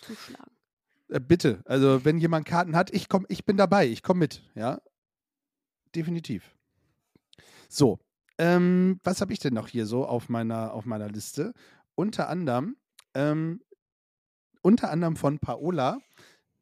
[0.00, 0.50] Zuschlagen.
[1.08, 4.42] Äh, bitte, also wenn jemand Karten hat, ich komm, ich bin dabei, ich komme mit,
[4.54, 4.80] ja.
[5.94, 6.54] Definitiv.
[7.68, 7.98] So,
[8.38, 11.52] Ähm, was habe ich denn noch hier so auf meiner, auf meiner Liste?
[11.94, 12.76] Unter anderem,
[13.14, 13.60] ähm,
[14.62, 16.00] unter anderem von Paola,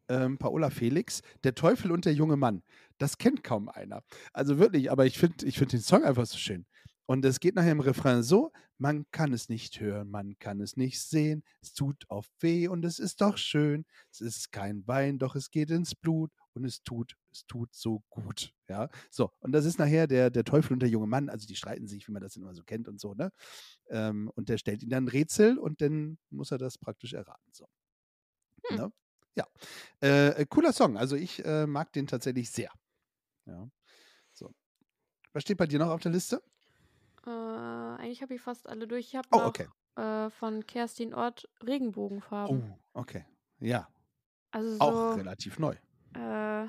[0.08, 2.62] ähm, Paola Felix, Der Teufel und der junge Mann.
[2.98, 4.02] Das kennt kaum einer.
[4.32, 6.66] Also wirklich, aber ich finde ich find den Song einfach so schön.
[7.08, 10.76] Und es geht nachher im Refrain so: Man kann es nicht hören, man kann es
[10.76, 13.86] nicht sehen, es tut oft weh und es ist doch schön.
[14.12, 18.02] Es ist kein Wein, doch es geht ins Blut und es tut, es tut so
[18.10, 18.52] gut.
[18.68, 19.30] Ja, so.
[19.40, 21.30] Und das ist nachher der, der Teufel und der junge Mann.
[21.30, 23.30] Also die streiten sich, wie man das immer so kennt und so, ne?
[23.88, 27.50] Ähm, und der stellt ihnen dann ein Rätsel und dann muss er das praktisch erraten.
[27.52, 27.66] So.
[28.66, 28.76] Hm.
[28.76, 28.92] Ne?
[29.34, 29.46] Ja.
[30.00, 30.98] Äh, cooler Song.
[30.98, 32.70] Also ich äh, mag den tatsächlich sehr.
[33.46, 33.66] Ja.
[34.34, 34.52] So.
[35.32, 36.42] Was steht bei dir noch auf der Liste?
[37.28, 39.08] Äh, eigentlich habe ich fast alle durch.
[39.08, 39.68] Ich habe Oh, noch okay.
[39.96, 42.64] äh, von Kerstin Ort Regenbogenfarben.
[42.64, 43.24] Oh, okay.
[43.60, 43.88] Ja,
[44.50, 45.76] Also so, auch relativ neu.
[46.14, 46.68] äh,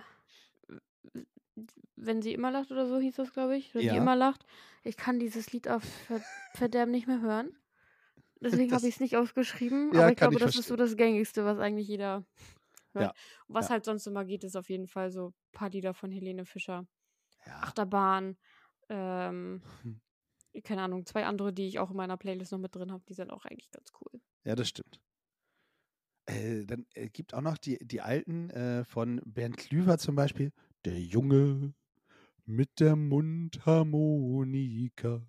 [1.96, 3.74] wenn sie immer lacht oder so hieß das, glaube ich.
[3.76, 3.94] Oder Ja.
[3.94, 4.46] die immer lacht.
[4.84, 6.24] Ich kann dieses Lied auf Ver
[6.56, 7.56] Verderben nicht mehr hören.
[8.42, 9.94] Deswegen habe ich es nicht aufgeschrieben.
[9.94, 12.26] Ja, aber ich glaube, ich das ist so das Gängigste, was eigentlich jeder
[12.94, 13.12] hört.
[13.12, 13.16] Ja,
[13.48, 16.46] was halt sonst immer geht, ist auf jeden Fall so ein paar Lieder von Helene
[16.46, 16.88] Fischer.
[17.62, 18.38] Achterbahn,
[18.90, 19.92] ähm, Hm.
[20.64, 23.14] keine Ahnung, zwei andere, die ich auch in meiner Playlist noch mit drin habe, die
[23.14, 24.20] sind auch eigentlich ganz cool.
[24.44, 25.00] Ja, das stimmt.
[26.26, 30.52] Äh, dann äh, gibt auch noch die, die alten äh, von Bernd Klüver zum Beispiel.
[30.86, 31.74] Der Junge
[32.46, 35.22] mit der Mundharmonika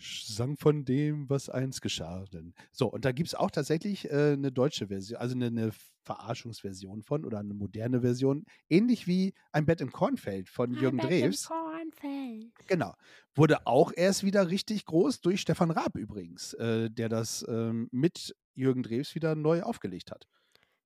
[0.00, 2.24] sang von dem, was einst geschah.
[2.32, 2.54] Denn.
[2.72, 5.70] So, und da gibt es auch tatsächlich äh, eine deutsche Version, also eine, eine
[6.04, 11.46] Verarschungsversion von oder eine moderne Version, ähnlich wie Ein Bett im Kornfeld von Jürgen Drews.
[11.46, 12.52] Kornfeld.
[12.66, 12.94] Genau.
[13.34, 18.34] Wurde auch erst wieder richtig groß durch Stefan Raab übrigens, äh, der das ähm, mit
[18.54, 20.26] Jürgen Drews wieder neu aufgelegt hat.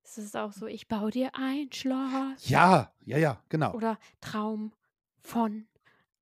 [0.02, 2.48] Es ist auch so, ich baue dir ein Schloss.
[2.48, 3.72] Ja, ja, ja, genau.
[3.74, 4.74] Oder Traum
[5.22, 5.66] von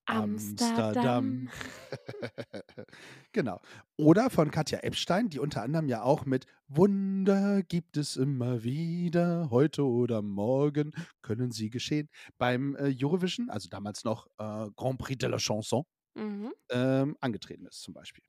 [0.07, 1.49] Amsterdam.
[1.49, 1.49] Amsterdam.
[3.33, 3.61] genau.
[3.97, 9.51] Oder von Katja Epstein, die unter anderem ja auch mit Wunder gibt es immer wieder,
[9.51, 15.19] heute oder morgen können sie geschehen, beim äh, Eurovision, also damals noch äh, Grand Prix
[15.19, 15.85] de la Chanson,
[16.15, 16.53] Mhm.
[16.71, 18.23] ähm, angetreten ist zum Beispiel.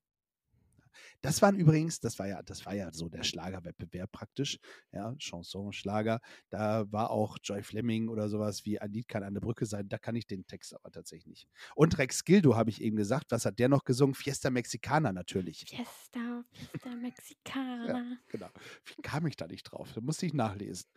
[1.24, 4.60] Das waren übrigens, das war ja, das war ja so der Schlagerwettbewerb praktisch,
[4.92, 6.20] ja, Chanson, Schlager.
[6.50, 9.88] Da war auch Joy Fleming oder sowas wie ein Lied kann eine Brücke sein.
[9.88, 11.48] Da kann ich den Text aber tatsächlich nicht.
[11.76, 13.32] Und Rex Gildo habe ich eben gesagt.
[13.32, 14.16] Was hat der noch gesungen?
[14.16, 15.64] Fiesta Mexicana natürlich.
[15.66, 18.18] Fiesta, Fiesta Mexicana.
[18.28, 18.50] Genau.
[18.84, 19.94] Wie kam ich da nicht drauf?
[19.94, 20.90] Da musste ich nachlesen.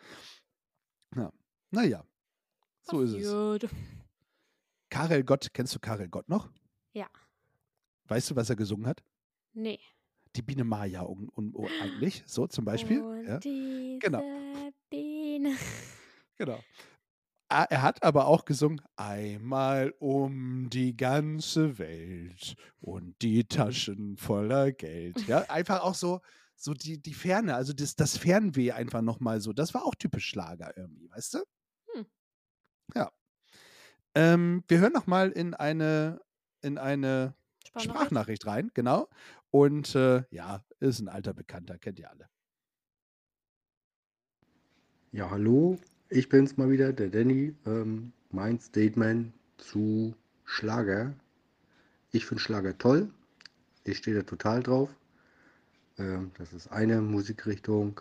[1.15, 1.33] Ja.
[1.71, 2.05] Naja,
[2.83, 3.71] so ist es.
[4.91, 6.51] Karel Gott, kennst du Karel Gott noch?
[6.95, 7.09] Ja.
[8.09, 9.05] Weißt du, was er gesungen hat?
[9.53, 9.79] Nee.
[10.37, 13.01] Die Biene Maya un, un, un, eigentlich, so zum Beispiel.
[13.01, 14.23] Und Ja, diese genau.
[14.91, 15.57] Biene.
[16.37, 16.61] genau.
[17.49, 24.73] Ah, Er hat aber auch gesungen, einmal um die ganze Welt und die Taschen voller
[24.73, 25.27] Geld.
[25.29, 26.21] Ja, einfach auch so,
[26.57, 29.53] so die, die Ferne, also das, das Fernweh einfach nochmal so.
[29.53, 31.39] Das war auch typisch Schlager irgendwie, weißt du?
[31.95, 32.07] Hm.
[32.95, 33.13] Ja.
[34.15, 36.21] Ähm, wir hören nochmal in eine,
[36.63, 37.35] in eine
[37.81, 38.43] Sprachnachricht?
[38.43, 39.09] Sprachnachricht rein, genau.
[39.51, 42.29] Und äh, ja, ist ein alter Bekannter, kennt ihr alle.
[45.13, 47.55] Ja, hallo, ich bin's mal wieder, der Danny.
[47.65, 51.15] Ähm, mein Statement zu Schlager.
[52.13, 53.11] Ich finde Schlager toll.
[53.85, 54.91] Ich stehe da total drauf.
[55.99, 58.01] Ähm, das ist eine Musikrichtung,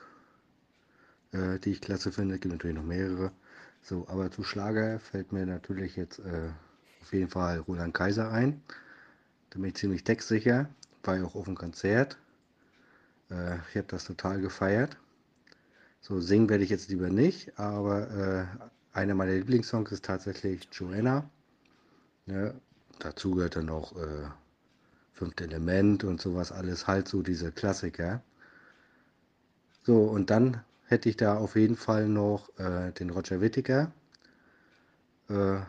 [1.32, 2.36] äh, die ich klasse finde.
[2.36, 3.32] Es gibt natürlich noch mehrere.
[3.82, 6.50] So, aber zu Schlager fällt mir natürlich jetzt äh,
[7.02, 8.62] auf jeden Fall Roland Kaiser ein.
[9.56, 10.68] Da bin ich ziemlich textsicher.
[11.04, 12.18] War ja auch auf dem Konzert.
[13.32, 14.98] Äh, ich habe das total gefeiert.
[16.02, 18.46] So singen werde ich jetzt lieber nicht, aber äh,
[18.92, 21.30] einer meiner Lieblingssongs ist tatsächlich Joanna.
[22.26, 22.54] Ja,
[23.00, 24.28] dazu gehört dann auch äh,
[25.14, 28.22] Fünfte Element und sowas alles, halt so diese Klassiker.
[29.84, 33.94] So, und dann hätte ich da auf jeden Fall noch äh, den Roger Whittaker.
[35.30, 35.60] Äh,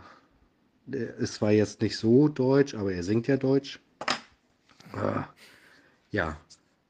[0.87, 3.81] der ist zwar jetzt nicht so deutsch, aber er singt ja deutsch.
[4.95, 5.23] Äh,
[6.11, 6.41] ja,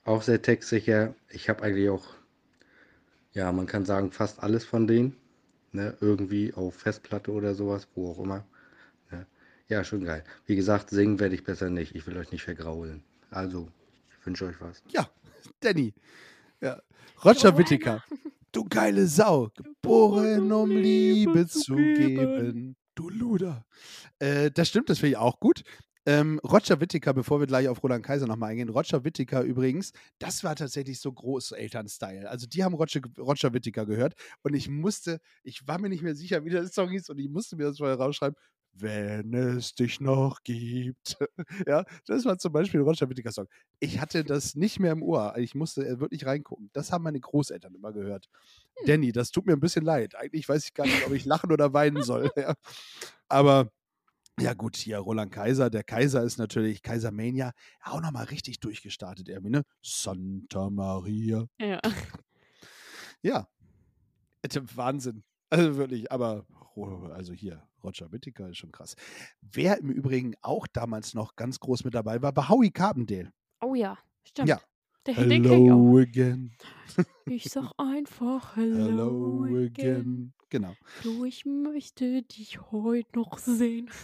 [0.05, 1.15] auch sehr textsicher.
[1.31, 2.17] Ich habe eigentlich auch
[3.37, 5.15] ja, man kann sagen, fast alles von denen.
[5.73, 8.47] Ne, irgendwie auf Festplatte oder sowas, wo auch immer.
[9.11, 9.27] Ne.
[9.69, 10.25] Ja, schon geil.
[10.47, 11.95] Wie gesagt, singen werde ich besser nicht.
[11.95, 13.03] Ich will euch nicht vergraulen.
[13.31, 13.69] Also,
[14.09, 14.83] ich wünsche euch was.
[14.89, 15.07] Ja,
[15.61, 15.93] Danny.
[16.63, 16.81] Ja.
[17.23, 17.59] Roger.
[17.59, 18.03] Whittaker.
[18.53, 19.51] Du geile Sau.
[19.55, 22.75] Geboren, um Liebe zu geben.
[22.97, 23.67] Du Luder.
[24.19, 25.63] Äh, das stimmt, das finde ich auch gut.
[26.07, 28.69] Ähm, Roger Whittaker, bevor wir gleich auf Roland Kaiser nochmal eingehen.
[28.71, 32.31] Roger Whittaker übrigens, das war tatsächlich so Großeltern-Style.
[32.31, 36.15] Also die haben Roger, Roger Whittaker gehört und ich musste, ich war mir nicht mehr
[36.15, 38.37] sicher, wie der Song hieß und ich musste mir das vorher rausschreiben.
[38.79, 41.17] Wenn es dich noch gibt.
[41.67, 43.49] ja, das war zum Beispiel ein Roger Whittaker Song.
[43.81, 45.35] Ich hatte das nicht mehr im Ohr.
[45.39, 46.71] Ich musste äh, wirklich reingucken.
[46.73, 48.29] Das haben meine Großeltern immer gehört.
[48.79, 48.87] Hm.
[48.87, 50.15] Danny, das tut mir ein bisschen leid.
[50.15, 52.31] Eigentlich weiß ich gar nicht, ob ich lachen oder weinen soll.
[52.37, 52.55] Ja.
[53.29, 53.73] Aber
[54.39, 55.71] ja, gut, hier Roland Kaiser.
[55.71, 59.63] Der Kaiser ist natürlich Kaiser Mania auch nochmal richtig durchgestartet, irgendwie, ne?
[59.83, 61.47] Santa Maria.
[61.59, 61.81] Ja.
[63.23, 63.49] Ja.
[64.43, 65.25] Äh, Wahnsinn.
[65.49, 68.97] Also wirklich, aber Ro- also hier, Roger Whittaker ist schon krass.
[69.41, 73.33] Wer im Übrigen auch damals noch ganz groß mit dabei war, war Howie Carbondale.
[73.61, 74.49] Oh ja, stimmt.
[74.49, 74.61] Ja.
[75.07, 75.49] Der, kenn ich.
[75.49, 76.53] Hello again.
[77.29, 79.71] Ich sag einfach Hello, Hello again.
[79.71, 80.33] again.
[80.49, 80.75] Genau.
[81.03, 83.91] Du, ich möchte dich heute noch sehen.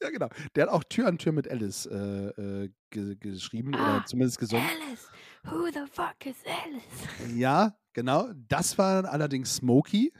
[0.00, 0.28] Ja, genau.
[0.54, 4.38] Der hat auch Tür an Tür mit Alice äh, äh, ge geschrieben Ah, oder zumindest
[4.38, 4.64] gesungen.
[4.64, 5.10] Alice,
[5.44, 7.36] who the fuck is Alice?
[7.36, 8.30] Ja, genau.
[8.48, 10.10] Das war allerdings Smokey.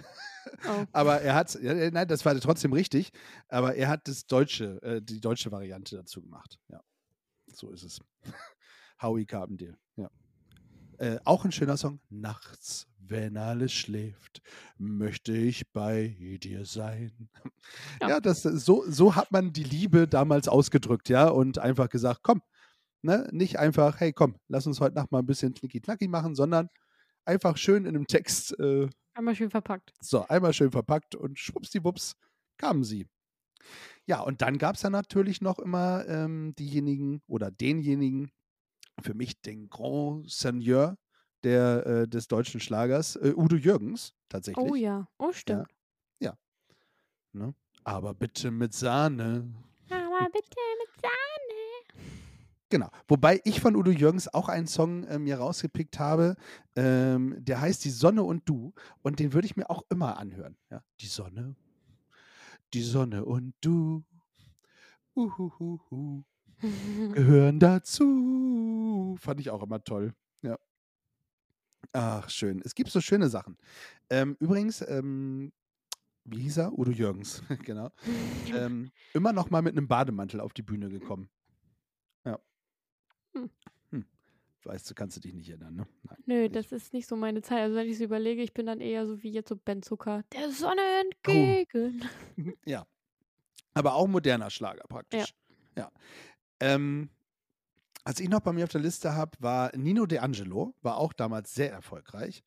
[0.67, 0.85] Oh.
[0.93, 3.11] Aber er hat, ja, äh, nein, das war trotzdem richtig.
[3.49, 6.59] Aber er hat das deutsche, äh, die deutsche Variante dazu gemacht.
[6.69, 6.81] Ja,
[7.53, 8.01] so ist es.
[9.03, 9.77] Howie Carbondale.
[9.97, 10.11] Ja.
[10.99, 12.01] Äh, auch ein schöner Song.
[12.11, 14.43] Nachts, wenn alles schläft,
[14.77, 17.29] möchte ich bei dir sein.
[18.01, 18.21] Ja, Ja.
[18.21, 22.43] das, so, so hat man die Liebe damals ausgedrückt, ja, und einfach gesagt, komm,
[23.03, 26.69] ne, nicht einfach, hey, komm, lass uns heute Nacht mal ein bisschen knicki-knacki machen, sondern
[27.25, 29.93] einfach schön in einem Text äh, Einmal schön verpackt.
[30.01, 32.15] so, einmal schön verpackt und schwuppsdiwupps
[32.57, 33.07] kamen sie.
[34.07, 38.31] Ja, und dann gab es ja natürlich noch immer ähm, diejenigen oder denjenigen,
[39.03, 40.97] für mich den Grand Seigneur
[41.43, 44.65] der, äh, des deutschen Schlagers, äh, Udo Jürgens tatsächlich.
[44.65, 45.67] Oh ja, oh stimmt.
[47.33, 47.55] Ne?
[47.85, 49.55] Aber bitte mit Sahne.
[49.91, 50.78] Aber bitte mit Sahne.
[52.71, 52.91] Genau.
[53.07, 56.37] Wobei ich von Udo Jürgens auch einen Song äh, mir rausgepickt habe,
[56.77, 58.75] ähm, der heißt Die Sonne und du.
[59.03, 60.57] Und den würde ich mir auch immer anhören.
[60.71, 60.83] Ja?
[61.01, 61.57] Die Sonne,
[62.75, 64.05] die Sonne und du.
[65.15, 66.25] Uhuhuhu.
[67.13, 69.17] gehören dazu.
[69.21, 70.15] Fand ich auch immer toll.
[70.43, 70.59] Ja.
[71.93, 72.61] Ach, schön.
[72.65, 73.57] Es gibt so schöne Sachen.
[74.11, 75.53] Ähm, übrigens, ähm,
[76.25, 76.79] wie hieß er?
[76.79, 77.91] Udo Jürgens, genau.
[78.55, 81.29] Ähm, immer noch mal mit einem Bademantel auf die Bühne gekommen.
[83.35, 83.41] Ja.
[83.41, 83.51] Hm.
[83.91, 84.05] Hm.
[84.65, 85.87] Weißt du, kannst du dich nicht erinnern, ne?
[86.03, 86.19] Nein.
[86.27, 86.57] Nö, nicht.
[86.57, 87.61] das ist nicht so meine Zeit.
[87.61, 90.25] Also wenn ich so überlege, ich bin dann eher so wie jetzt so Ben Zucker.
[90.33, 90.83] Der Sonne
[91.27, 91.31] Oh.
[91.31, 92.05] entgegen.
[92.65, 92.87] Ja.
[93.75, 95.35] Aber auch moderner Schlager praktisch.
[95.77, 95.91] Ja.
[96.61, 97.11] Ähm,
[98.05, 101.13] was ich noch bei mir auf der Liste habe, war Nino De Angelo, war auch
[101.13, 102.43] damals sehr erfolgreich.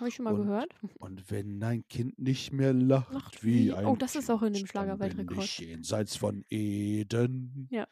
[0.00, 0.74] Habe ich schon mal Und gehört.
[0.98, 4.54] Und wenn ein Kind nicht mehr lacht, Lacht wie ein oh, das ist auch in
[4.54, 5.46] dem Schlagerweltrekord.
[5.60, 7.68] jenseits von Eden.
[7.70, 7.86] Ja.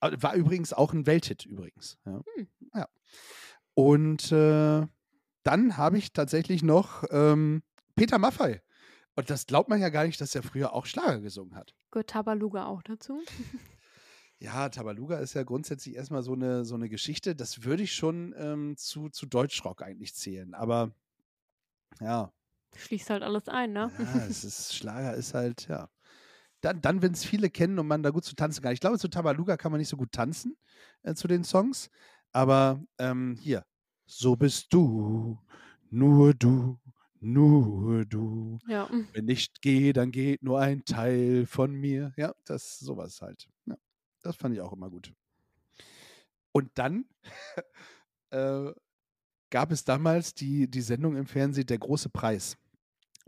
[0.00, 1.98] Aber war übrigens auch ein Welthit übrigens.
[2.04, 2.22] Ja.
[2.34, 2.48] Hm.
[2.74, 2.88] ja.
[3.74, 4.86] Und äh,
[5.42, 7.62] dann habe ich tatsächlich noch ähm,
[7.96, 8.60] Peter Maffay.
[9.16, 11.74] Und das glaubt man ja gar nicht, dass er früher auch Schlager gesungen hat.
[11.90, 13.20] Gehört Tabaluga auch dazu?
[14.40, 17.34] Ja, Tabaluga ist ja grundsätzlich erstmal so eine, so eine Geschichte.
[17.36, 20.54] Das würde ich schon ähm, zu, zu Deutschrock eigentlich zählen.
[20.54, 20.90] Aber
[22.00, 22.32] ja,
[22.76, 23.90] Schließt halt alles ein, ne?
[23.98, 25.88] Ja, es ist, Schlager ist halt, ja.
[26.64, 28.72] Dann, dann wenn es viele kennen und man da gut zu tanzen kann.
[28.72, 30.56] Ich glaube, zu Tabaluga kann man nicht so gut tanzen
[31.02, 31.90] äh, zu den Songs.
[32.32, 33.66] Aber ähm, hier,
[34.06, 35.38] so bist du,
[35.90, 36.80] nur du,
[37.20, 38.58] nur du.
[38.66, 38.88] Ja.
[39.12, 42.14] Wenn ich gehe, dann geht nur ein Teil von mir.
[42.16, 43.46] Ja, das sowas halt.
[43.66, 43.76] Ja,
[44.22, 45.12] das fand ich auch immer gut.
[46.52, 47.04] Und dann
[48.30, 48.72] äh,
[49.50, 52.56] gab es damals die, die Sendung im Fernsehen Der große Preis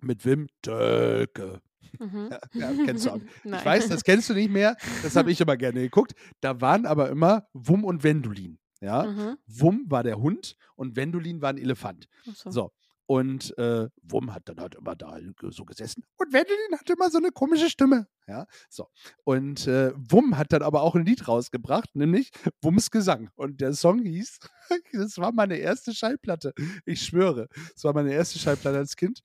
[0.00, 1.60] mit Wim Dölke.
[1.98, 2.30] Mhm.
[2.54, 3.20] Ja, kennst du auch.
[3.44, 4.76] Ich weiß, das kennst du nicht mehr.
[5.02, 6.12] Das habe ich immer gerne geguckt.
[6.40, 8.58] Da waren aber immer Wum und Wendulin.
[8.80, 9.36] Ja, Mhm.
[9.46, 12.06] Wum war der Hund und Wendulin war ein Elefant.
[12.34, 12.50] So.
[12.50, 12.72] So.
[13.08, 15.16] Und äh, Wum hat dann halt immer da
[15.50, 16.02] so gesessen.
[16.16, 18.08] Und Wendelin hatte immer so eine komische Stimme.
[18.26, 18.88] Ja, so.
[19.22, 22.30] Und äh, Wum hat dann aber auch ein Lied rausgebracht, nämlich
[22.62, 23.30] Wums Gesang.
[23.36, 24.40] Und der Song hieß,
[24.92, 26.52] das war meine erste Schallplatte.
[26.84, 29.20] Ich schwöre, das war meine erste Schallplatte als Kind.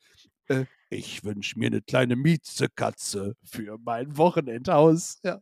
[0.51, 5.19] Äh, ich wünsche mir eine kleine Miezekatze für mein Wochenendhaus.
[5.23, 5.41] Ja.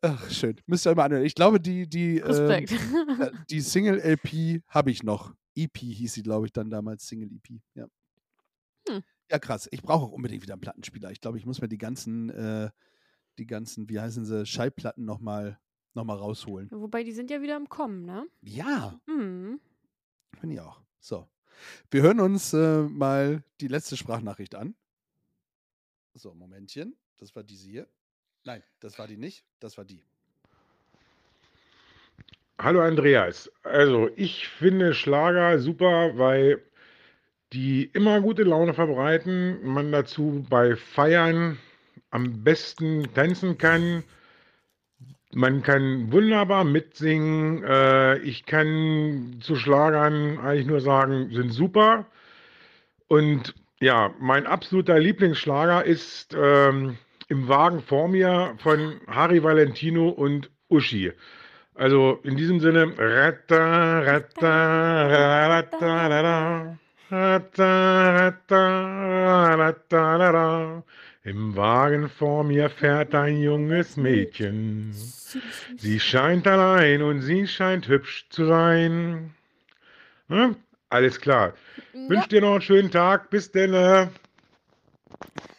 [0.00, 0.60] Ach, schön.
[0.66, 1.24] Müsst ihr mal anhören.
[1.24, 2.66] Ich glaube, die, die, ähm, äh,
[3.50, 5.34] die Single-LP habe ich noch.
[5.54, 7.60] EP hieß sie, glaube ich, dann damals Single-EP.
[7.74, 7.86] Ja.
[8.88, 9.02] Hm.
[9.30, 9.68] ja, krass.
[9.72, 11.10] Ich brauche auch unbedingt wieder einen Plattenspieler.
[11.10, 12.70] Ich glaube, ich muss mir die ganzen, äh,
[13.38, 15.58] die ganzen, wie heißen sie, Schallplatten nochmal
[15.94, 16.70] noch mal rausholen.
[16.70, 18.24] Wobei, die sind ja wieder im Kommen, ne?
[18.42, 19.60] Ja, Mhm.
[20.40, 20.80] bin ich auch.
[21.00, 21.28] So.
[21.90, 24.74] Wir hören uns äh, mal die letzte Sprachnachricht an.
[26.14, 26.96] So, Momentchen.
[27.18, 27.88] Das war diese hier.
[28.44, 29.44] Nein, das war die nicht.
[29.60, 30.02] Das war die.
[32.60, 33.50] Hallo Andreas.
[33.62, 36.62] Also ich finde Schlager super, weil
[37.52, 41.58] die immer gute Laune verbreiten, man dazu bei Feiern
[42.10, 44.02] am besten tanzen kann.
[45.32, 47.62] Man kann wunderbar mitsingen.
[47.62, 52.06] Äh, ich kann zu Schlagern eigentlich nur sagen, sind super.
[53.08, 56.96] Und ja, mein absoluter Lieblingsschlager ist ähm,
[57.28, 61.12] Im Wagen vor mir von Harry Valentino und Uschi.
[61.74, 65.06] Also in diesem Sinne, ratta, ratta,
[65.46, 66.78] ratta, ratta,
[67.10, 70.82] ratta, ratta, ratta, ratta.
[71.28, 74.94] Im Wagen vor mir fährt ein junges Mädchen.
[75.76, 79.34] Sie scheint allein und sie scheint hübsch zu sein.
[80.28, 80.56] Hm?
[80.88, 81.52] Alles klar.
[81.92, 82.08] Ja.
[82.08, 83.28] Wünsche dir noch einen schönen Tag.
[83.28, 83.74] Bis denn.
[83.74, 84.08] äh.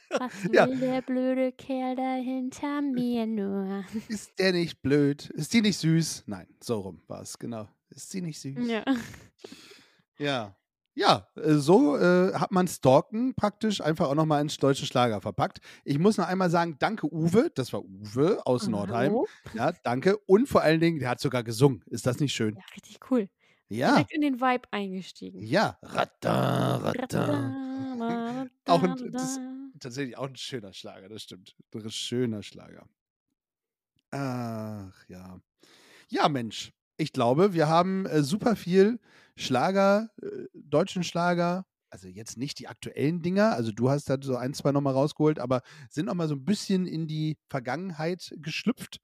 [0.10, 0.68] Was Ja.
[0.68, 3.86] will der blöde Kerl da hinter mir nur?
[4.08, 5.30] Ist der nicht blöd?
[5.30, 6.24] Ist die nicht süß?
[6.26, 7.68] Nein, so rum war es, genau.
[7.92, 8.68] Ist sie nicht süß?
[8.68, 8.84] Ja.
[10.18, 10.56] Ja.
[10.96, 15.60] Ja, äh, so äh, hat man Stalken praktisch einfach auch nochmal ins deutsche Schlager verpackt.
[15.86, 19.12] Ich muss noch einmal sagen, danke Uwe, das war Uwe aus Nordheim.
[19.12, 19.28] Hallo?
[19.54, 20.18] Ja, danke.
[20.26, 21.84] Und vor allen Dingen, der hat sogar gesungen.
[21.88, 22.56] Ist das nicht schön?
[22.56, 23.30] Ja, richtig cool.
[23.70, 23.94] Ja.
[23.94, 25.42] Direkt in den Vibe eingestiegen.
[25.42, 25.78] Ja.
[25.84, 28.48] Ratta, ratta.
[28.66, 29.40] Auch ein, das,
[29.80, 31.56] tatsächlich auch ein schöner Schlager, das stimmt.
[31.74, 32.88] Ein schöner Schlager.
[34.12, 35.40] Ach ja.
[36.10, 36.72] Ja, Mensch.
[36.98, 39.00] Ich glaube, wir haben äh, super viel
[39.40, 44.36] Schlager, äh, deutschen Schlager, also jetzt nicht die aktuellen Dinger, also du hast da so
[44.36, 49.00] ein, zwei nochmal rausgeholt, aber sind noch mal so ein bisschen in die Vergangenheit geschlüpft.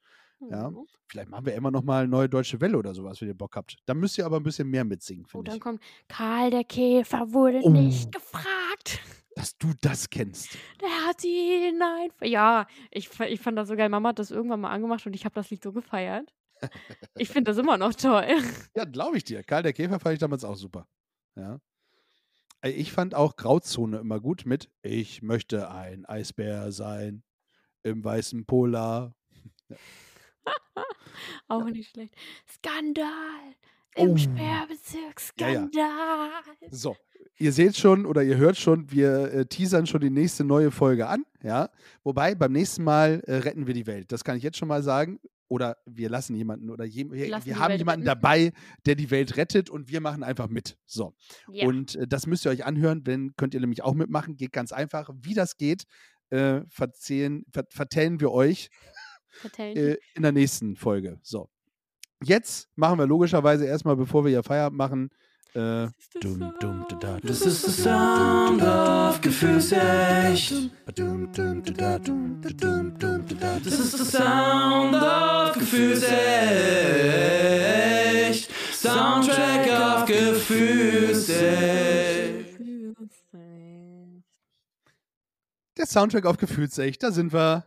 [0.52, 0.70] Ja.
[0.70, 0.86] Mhm.
[1.08, 3.78] Vielleicht machen wir immer noch mal neue deutsche Welle oder sowas, wenn ihr Bock habt.
[3.86, 5.62] Dann müsst ihr aber ein bisschen mehr mitsingen, Oh, finde dann ich.
[5.62, 7.70] kommt Karl der Käfer wurde Oh.
[7.70, 9.00] nicht gefragt.
[9.36, 10.58] Dass du das kennst.
[10.82, 12.26] Der hat ihn einfach.
[12.26, 13.90] Ja, ich, ich fand das so geil.
[13.90, 16.34] Mama hat das irgendwann mal angemacht und ich habe das Lied so gefeiert.
[17.18, 18.26] Ich finde das immer noch toll.
[18.76, 19.44] Ja, glaube ich dir.
[19.44, 20.88] Karl der Käfer fand ich damals auch super.
[21.36, 21.60] Ja.
[22.62, 27.24] Ey, Ich fand auch Grauzone immer gut mit Ich möchte ein Eisbär sein
[27.84, 29.14] im weißen Polar.
[31.48, 32.14] Auch nicht schlecht.
[32.48, 33.06] Skandal.
[33.96, 34.18] Im Oh.
[34.18, 35.22] Sperrbezirk.
[35.40, 35.68] Ja, ja.
[35.68, 36.30] Skandal.
[36.70, 36.96] So,
[37.38, 41.08] ihr seht schon oder ihr hört schon, wir äh, teasern schon die nächste neue Folge
[41.08, 41.26] an.
[41.44, 41.70] Ja.
[42.04, 44.12] Wobei beim nächsten Mal äh, retten wir die Welt.
[44.12, 45.20] Das kann ich jetzt schon mal sagen.
[45.48, 48.22] Oder wir lassen jemanden oder je, wir, lassen wir haben Welt jemanden retten.
[48.22, 48.52] dabei,
[48.86, 50.78] der die Welt rettet und wir machen einfach mit.
[50.86, 51.14] So.
[51.52, 51.68] Ja.
[51.68, 54.38] Und äh, das müsst ihr euch anhören, dann könnt ihr nämlich auch mitmachen.
[54.38, 55.10] Geht ganz einfach.
[55.22, 55.86] Wie das geht,
[56.30, 58.70] äh, verzählen, ver vertellen wir euch
[59.58, 61.20] äh, in der nächsten Folge.
[61.22, 61.50] So.
[62.24, 65.10] Jetzt machen wir logischerweise erstmal, bevor wir hier Feierabend machen.
[65.56, 65.88] Äh,
[66.20, 70.50] dum, dum, da, da, This is the sound of Gefühlsecht.
[73.64, 76.12] This is the sound of Gefühlsecht.
[78.74, 81.66] Soundtrack of Gefühlsecht.
[85.78, 87.64] der Soundtrack auf Gefühlsecht, da sind wir.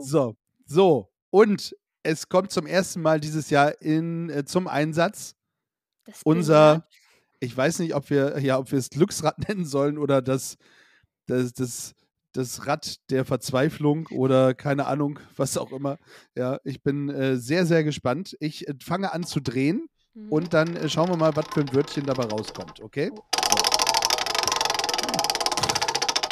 [0.00, 0.36] So,
[0.66, 1.08] so.
[1.30, 5.34] Und es kommt zum ersten Mal dieses Jahr in, äh, zum Einsatz
[6.08, 6.86] Das unser,
[7.38, 10.56] ich weiß nicht, ob wir, ja, ob wir es Glücksrad nennen sollen oder das,
[11.26, 11.94] das, das,
[12.32, 15.98] das Rad der Verzweiflung oder keine Ahnung, was auch immer.
[16.34, 18.36] Ja, ich bin äh, sehr, sehr gespannt.
[18.40, 20.32] Ich äh, fange an zu drehen Mhm.
[20.32, 23.10] und dann äh, schauen wir mal, was für ein Wörtchen dabei rauskommt, okay?
[23.14, 23.22] So.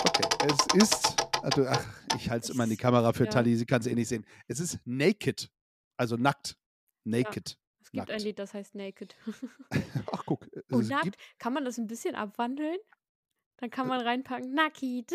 [0.09, 1.85] Okay, es ist, also, ach,
[2.17, 3.31] ich halte es immer in die Kamera für Ja.
[3.31, 4.25] Tali, sie kann es eh nicht sehen.
[4.49, 5.51] Es ist naked,
[5.97, 6.57] also nackt.
[7.05, 7.57] Naked.
[7.87, 8.25] Es gibt ein nackt.
[8.25, 9.14] Lied, das heißt Naked.
[10.12, 10.49] Ach, guck.
[10.72, 12.79] Und nackt, gibt, kann man das ein bisschen abwandeln?
[13.59, 15.14] Dann kann man reinpacken, Naki die.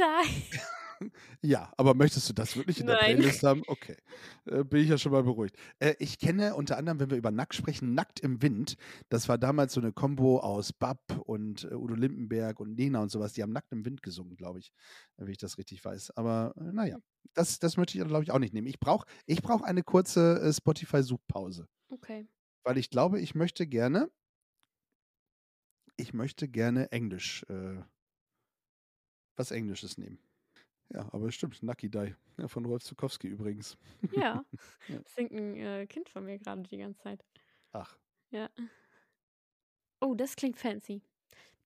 [1.42, 3.18] ja, aber möchtest du das wirklich in der Nein.
[3.18, 3.62] Playlist haben?
[3.68, 3.98] Okay,
[4.46, 5.58] äh, bin ich ja schon mal beruhigt.
[5.80, 8.78] Äh, ich kenne unter anderem, wenn wir über Nackt sprechen, Nackt im Wind.
[9.10, 13.12] Das war damals so eine Kombo aus Bab und äh, Udo Lindenberg und Nena und
[13.12, 13.34] sowas.
[13.34, 14.72] Die haben Nackt im Wind gesungen, glaube ich,
[15.18, 16.12] äh, wenn ich das richtig weiß.
[16.12, 17.00] Aber äh, naja,
[17.34, 18.68] das, das möchte ich, glaube ich, auch nicht nehmen.
[18.68, 22.26] Ich brauche ich brauch eine kurze äh, Spotify-Suchpause, Okay.
[22.64, 24.12] Weil ich glaube, ich möchte gerne,
[25.98, 27.82] ich möchte gerne Englisch, äh,
[29.36, 30.20] was Englisches nehmen.
[30.90, 32.16] Ja, aber stimmt, Nucky Die.
[32.38, 33.78] Ja, von Rolf Zukowski übrigens.
[34.12, 34.44] Ja.
[34.88, 35.00] Ja.
[35.00, 37.26] Das singt ein äh, Kind von mir gerade die ganze Zeit.
[37.72, 37.98] Ach,
[38.32, 38.50] Ja.
[40.02, 41.04] Oh, das klingt fancy.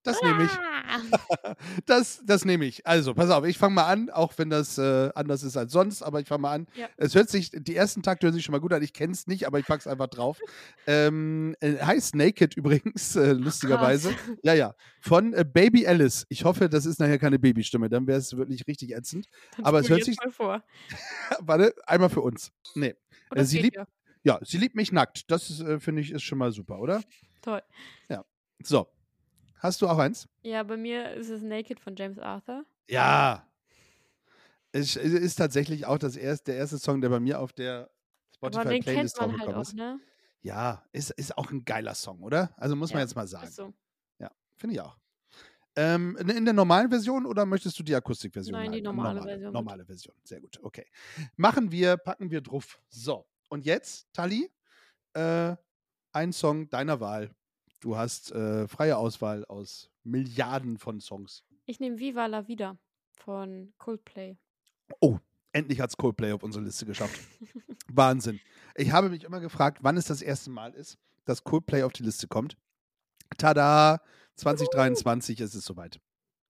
[0.06, 0.52] Das nehme ich.
[0.52, 1.56] Ah!
[1.86, 2.86] Das, das nehme ich.
[2.88, 6.02] Also, pass auf, ich fange mal an, auch wenn das äh, anders ist als sonst,
[6.04, 6.68] aber ich fange mal an.
[6.76, 6.88] Ja.
[6.98, 8.82] Es hört sich, die ersten Takte hören sich schon mal gut an.
[8.84, 10.40] Ich kenne es nicht, aber ich packe es einfach drauf.
[10.88, 14.14] ähm, äh, heißt Naked übrigens, äh, lustigerweise.
[14.44, 14.76] Ja, ja.
[15.02, 16.26] Von äh, Baby Alice.
[16.30, 19.28] Ich hoffe, das ist nachher keine Babystimme, dann wäre es wirklich richtig ätzend.
[19.58, 20.64] Dann Aber es hört sich- Mal vor.
[21.40, 22.52] Warte, einmal für uns.
[22.76, 22.96] Nee.
[23.36, 23.86] Oh, sie liebt- ja.
[24.24, 25.30] Ja, sie liebt mich nackt.
[25.30, 27.02] Das äh, finde ich, ist schon mal super, oder?
[27.42, 27.62] Toll.
[28.64, 28.88] So.
[29.58, 30.28] Hast du auch eins?
[30.44, 32.66] Ja, bei mir ist es Naked von James Arthur.
[32.90, 33.48] Ja.
[34.72, 37.90] Es ist tatsächlich auch das erste, der erste Song, der bei mir auf der
[38.42, 39.74] kennt Spotify-Playlist man halt draufgekommen auch, ist.
[39.74, 40.00] ne?
[40.42, 42.54] Ja, ist, ist auch ein geiler Song, oder?
[42.58, 43.50] Also muss man Ja, jetzt mal sagen.
[43.50, 43.74] so.
[44.20, 44.98] Ja, finde ich auch.
[45.78, 48.54] Ähm, in, der normalen Version oder möchtest du die Akustikversion?
[48.54, 48.86] Nein, die halten?
[48.86, 49.54] normale Version.
[49.54, 50.86] Normale Version, sehr gut, okay.
[51.36, 52.80] Machen wir, packen wir drauf.
[52.90, 54.50] So, und jetzt, Tali,
[55.14, 55.56] äh,
[56.14, 57.36] ein Song deiner Wahl.
[57.86, 61.44] Du hast äh, freie Auswahl aus Milliarden von Songs.
[61.68, 62.80] Ich nehme Viva la Vida
[63.14, 64.40] von Coldplay.
[65.02, 65.20] Oh,
[65.52, 67.22] endlich hat es Coldplay auf unsere Liste geschafft.
[67.88, 68.40] Wahnsinn.
[68.74, 72.02] Ich habe mich immer gefragt, wann es das erste Mal ist, dass Coldplay auf die
[72.02, 72.58] Liste kommt.
[73.38, 74.02] Tada!
[74.38, 76.02] 2023 ist es soweit.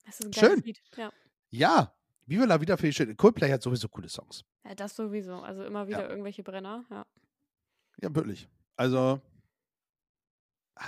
[0.05, 0.61] Das ist ein Schön.
[0.61, 0.81] Lied.
[0.95, 1.11] Ja.
[1.49, 1.93] Ja,
[2.27, 3.17] Viva la Vida finde ich schön.
[3.17, 4.45] Coldplay hat sowieso coole Songs.
[4.63, 5.41] ja, das sowieso.
[5.41, 6.85] Also immer wieder irgendwelche Brenner.
[6.89, 7.05] Ja.
[8.01, 8.47] Ja, wirklich.
[8.77, 9.19] Also,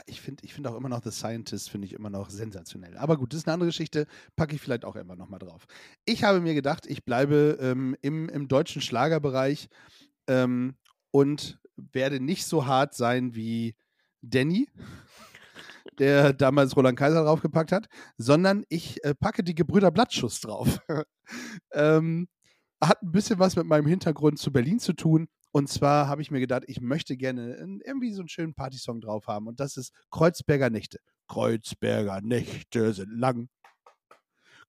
[0.05, 2.97] ich finde ich find auch immer noch The Scientist, finde ich immer noch sensationell.
[2.97, 5.65] Aber gut, das ist eine andere Geschichte, packe ich vielleicht auch immer noch mal drauf.
[6.05, 9.69] Ich habe mir gedacht, ich bleibe ähm, im, im deutschen Schlagerbereich
[10.27, 10.75] ähm,
[11.11, 13.75] und werde nicht so hart sein wie
[14.21, 14.67] Danny,
[15.99, 20.79] der damals Roland Kaiser draufgepackt hat, sondern ich äh, packe die Gebrüder Blattschuss drauf.
[21.71, 22.27] ähm,
[22.81, 25.27] hat ein bisschen was mit meinem Hintergrund zu Berlin zu tun.
[25.51, 29.27] Und zwar habe ich mir gedacht, ich möchte gerne irgendwie so einen schönen Partysong drauf
[29.27, 29.47] haben.
[29.47, 30.99] Und das ist Kreuzberger Nächte.
[31.27, 33.49] Kreuzberger Nächte sind lang.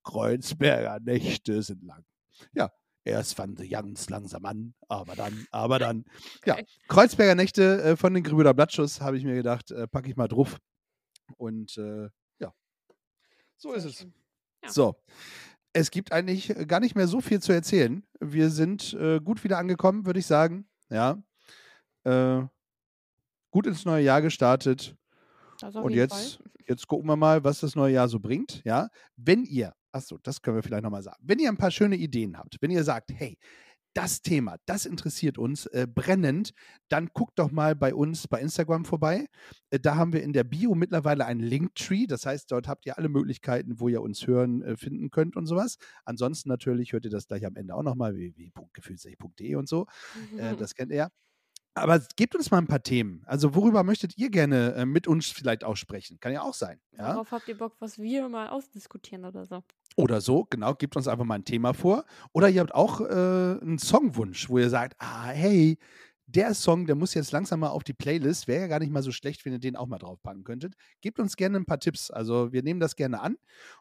[0.04, 2.04] Kreuzberger Nächte sind lang.
[2.52, 2.70] Ja,
[3.04, 6.04] erst fand sie ganz langsam an, aber dann, aber dann.
[6.44, 6.56] Ja.
[6.88, 10.28] Kreuzberger Nächte äh, von den Gebrüder Blattschuss habe ich mir gedacht, äh, packe ich mal
[10.28, 10.58] drauf.
[11.36, 12.08] Und äh,
[12.38, 12.54] ja,
[13.56, 14.06] so ist es.
[14.62, 14.70] Ja.
[14.70, 14.96] So.
[15.72, 18.04] Es gibt eigentlich gar nicht mehr so viel zu erzählen.
[18.20, 20.66] Wir sind äh, gut wieder angekommen, würde ich sagen.
[20.90, 21.22] Ja.
[22.04, 22.42] Äh,
[23.50, 24.96] gut ins neue Jahr gestartet.
[25.62, 26.46] Auf Und jetzt, Fall.
[26.66, 28.62] jetzt gucken wir mal, was das neue Jahr so bringt.
[28.64, 28.88] Ja.
[29.16, 31.18] Wenn ihr, achso, das können wir vielleicht nochmal sagen.
[31.22, 33.38] Wenn ihr ein paar schöne Ideen habt, wenn ihr sagt, hey,
[33.94, 36.52] das Thema, das interessiert uns äh, brennend,
[36.88, 39.26] dann guckt doch mal bei uns bei Instagram vorbei.
[39.70, 42.06] Äh, da haben wir in der Bio mittlerweile einen Linktree.
[42.06, 45.46] Das heißt, dort habt ihr alle Möglichkeiten, wo ihr uns hören, äh, finden könnt und
[45.46, 45.78] sowas.
[46.04, 49.86] Ansonsten natürlich hört ihr das gleich am Ende auch nochmal, www.gefühlsech.de und so.
[50.36, 51.10] Äh, das kennt ihr.
[51.74, 53.22] Aber gebt uns mal ein paar Themen.
[53.26, 56.18] Also, worüber möchtet ihr gerne äh, mit uns vielleicht auch sprechen?
[56.20, 56.80] Kann ja auch sein.
[56.96, 57.14] Ja?
[57.14, 59.62] Worauf habt ihr Bock, was wir mal ausdiskutieren oder so?
[59.98, 62.04] Oder so, genau, gebt uns einfach mal ein Thema vor.
[62.32, 63.04] Oder ihr habt auch äh,
[63.60, 65.76] einen Songwunsch, wo ihr sagt, ah, hey,
[66.26, 68.46] der Song, der muss jetzt langsam mal auf die Playlist.
[68.46, 70.74] Wäre ja gar nicht mal so schlecht, wenn ihr den auch mal draufpacken könntet.
[71.00, 72.12] Gebt uns gerne ein paar Tipps.
[72.12, 73.38] Also wir nehmen das gerne an.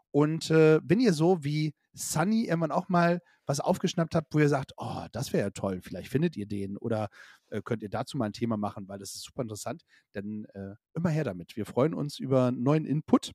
[0.10, 4.50] Und äh, wenn ihr so wie Sunny irgendwann auch mal was aufgeschnappt habt, wo ihr
[4.50, 7.10] sagt, oh, das wäre ja toll, vielleicht findet ihr den oder
[7.50, 10.74] äh, könnt ihr dazu mal ein Thema machen, weil das ist super interessant, dann äh,
[10.96, 11.56] immer her damit.
[11.56, 13.34] Wir freuen uns über neuen Input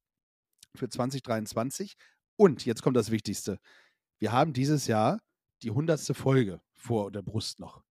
[0.74, 1.97] für 2023.
[2.43, 3.61] Und jetzt kommt das Wichtigste.
[4.18, 5.20] Wir haben dieses Jahr
[5.62, 7.84] die hundertste Folge vor der Brust noch.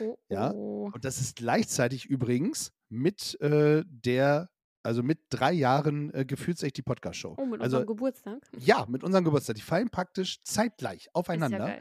[0.00, 0.48] Oh, Ja.
[0.48, 4.50] Und das ist gleichzeitig übrigens mit äh, der,
[4.82, 7.36] also mit drei Jahren äh, Gefühlsecht die Podcast-Show.
[7.38, 8.40] oh mit also unserem Geburtstag.
[8.58, 9.54] ja, mit unserem Geburtstag.
[9.54, 11.78] Die fallen praktisch zeitgleich Ist ja aufeinander.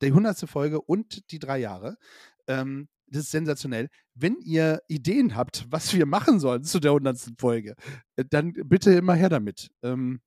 [0.00, 1.96] die hundertste Folge und die drei Jahre.
[2.48, 3.88] Ähm, das ist sensationell.
[4.14, 7.76] Wenn ihr Ideen habt, was wir machen sollen zu der hundertsten Folge,
[8.16, 9.70] äh, dann bitte immer her damit.
[9.84, 10.20] Ähm,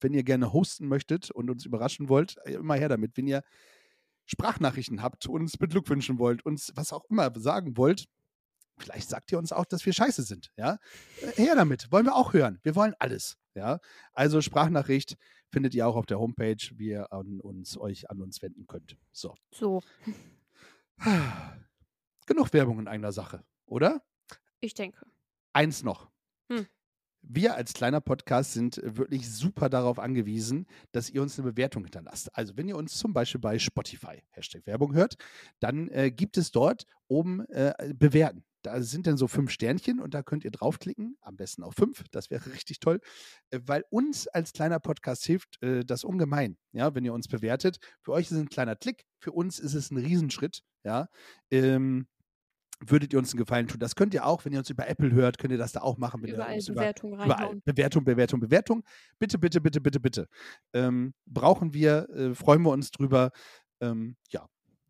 [0.00, 3.16] wenn ihr gerne hosten möchtet und uns überraschen wollt, äh, immer her damit.
[3.16, 3.42] Wenn ihr
[4.26, 8.06] Sprachnachrichten habt, uns beglückwünschen wollt, uns was auch immer sagen wollt,
[8.78, 10.50] vielleicht sagt ihr uns auch, dass wir scheiße sind.
[10.56, 10.78] Ja,
[11.20, 11.90] Äh, her damit.
[11.92, 12.58] Wollen wir auch hören.
[12.62, 13.36] Wir wollen alles.
[13.54, 13.80] Ja,
[14.14, 15.16] also Sprachnachricht
[15.50, 18.96] findet ihr auch auf der Homepage, wie ihr an uns, euch an uns wenden könnt.
[19.12, 19.34] So.
[19.52, 19.82] So,
[22.26, 24.02] Genug Werbung in eigener Sache, oder?
[24.60, 25.04] ich denke.
[25.52, 26.08] Eins noch.
[26.48, 26.66] Hm.
[27.22, 32.36] Wir als kleiner Podcast sind wirklich super darauf angewiesen, dass ihr uns eine Bewertung hinterlasst.
[32.36, 35.14] Also wenn ihr uns zum Beispiel bei Spotify Hashtag Werbung hört,
[35.60, 38.44] dann äh, gibt es dort oben äh, bewerten.
[38.62, 42.04] Da sind dann so fünf Sternchen und da könnt ihr draufklicken, am besten auf fünf,
[42.10, 43.00] das wäre richtig toll,
[43.50, 47.78] äh, weil uns als kleiner Podcast hilft äh, das ungemein, ja, wenn ihr uns bewertet.
[48.02, 51.08] Für euch ist es ein kleiner Klick, für uns ist es ein Riesenschritt, ja.
[51.50, 52.06] Ähm,
[52.86, 53.78] würdet ihr uns einen Gefallen tun.
[53.78, 55.98] Das könnt ihr auch, wenn ihr uns über Apple hört, könnt ihr das da auch
[55.98, 56.22] machen.
[56.22, 57.60] Wenn ihr Überall uns über, Bewertungen überall.
[57.64, 58.84] Bewertung, Bewertung, Bewertung.
[59.18, 60.28] Bitte, bitte, bitte, bitte, bitte.
[60.72, 63.30] Ähm, brauchen wir, äh, freuen wir uns drüber.
[63.80, 64.46] Ähm, ja.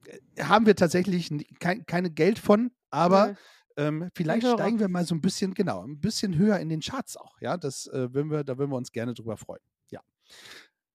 [0.06, 1.30] Äh, Haben wir tatsächlich
[1.60, 3.34] kein, keine Geld von, aber Nö.
[3.76, 4.54] ähm, vielleicht Hörer.
[4.54, 7.40] steigen wir mal so ein bisschen, genau, ein bisschen höher in den Charts auch.
[7.40, 9.62] Ja, das äh, würden wir, da würden wir uns gerne drüber freuen.
[9.90, 10.00] Ja.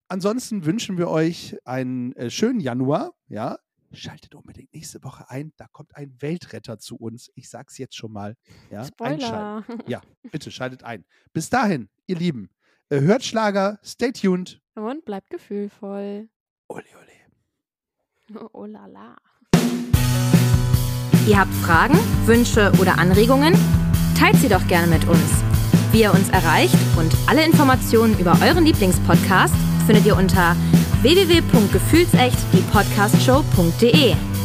[0.09, 3.13] Ansonsten wünschen wir euch einen äh, schönen Januar.
[3.27, 3.59] Ja.
[3.93, 5.53] Schaltet unbedingt nächste Woche ein.
[5.57, 7.31] Da kommt ein Weltretter zu uns.
[7.35, 8.35] Ich sag's jetzt schon mal.
[8.69, 9.63] Ja, einschalten.
[9.63, 9.65] Spoiler.
[9.87, 11.05] Ja, bitte schaltet ein.
[11.33, 12.49] Bis dahin, ihr Lieben,
[12.89, 14.61] äh, hört Schlager, stay tuned.
[14.75, 16.29] Und bleibt gefühlvoll.
[16.67, 18.49] Ole, ole.
[18.53, 19.15] Oh la la.
[21.27, 23.53] Ihr habt Fragen, Wünsche oder Anregungen?
[24.17, 25.43] Teilt sie doch gerne mit uns.
[25.91, 29.53] Wie ihr uns erreicht und alle Informationen über euren Lieblingspodcast
[29.85, 30.55] findet ihr unter
[31.01, 34.36] www.gefühlsecht die Podcastshow.de.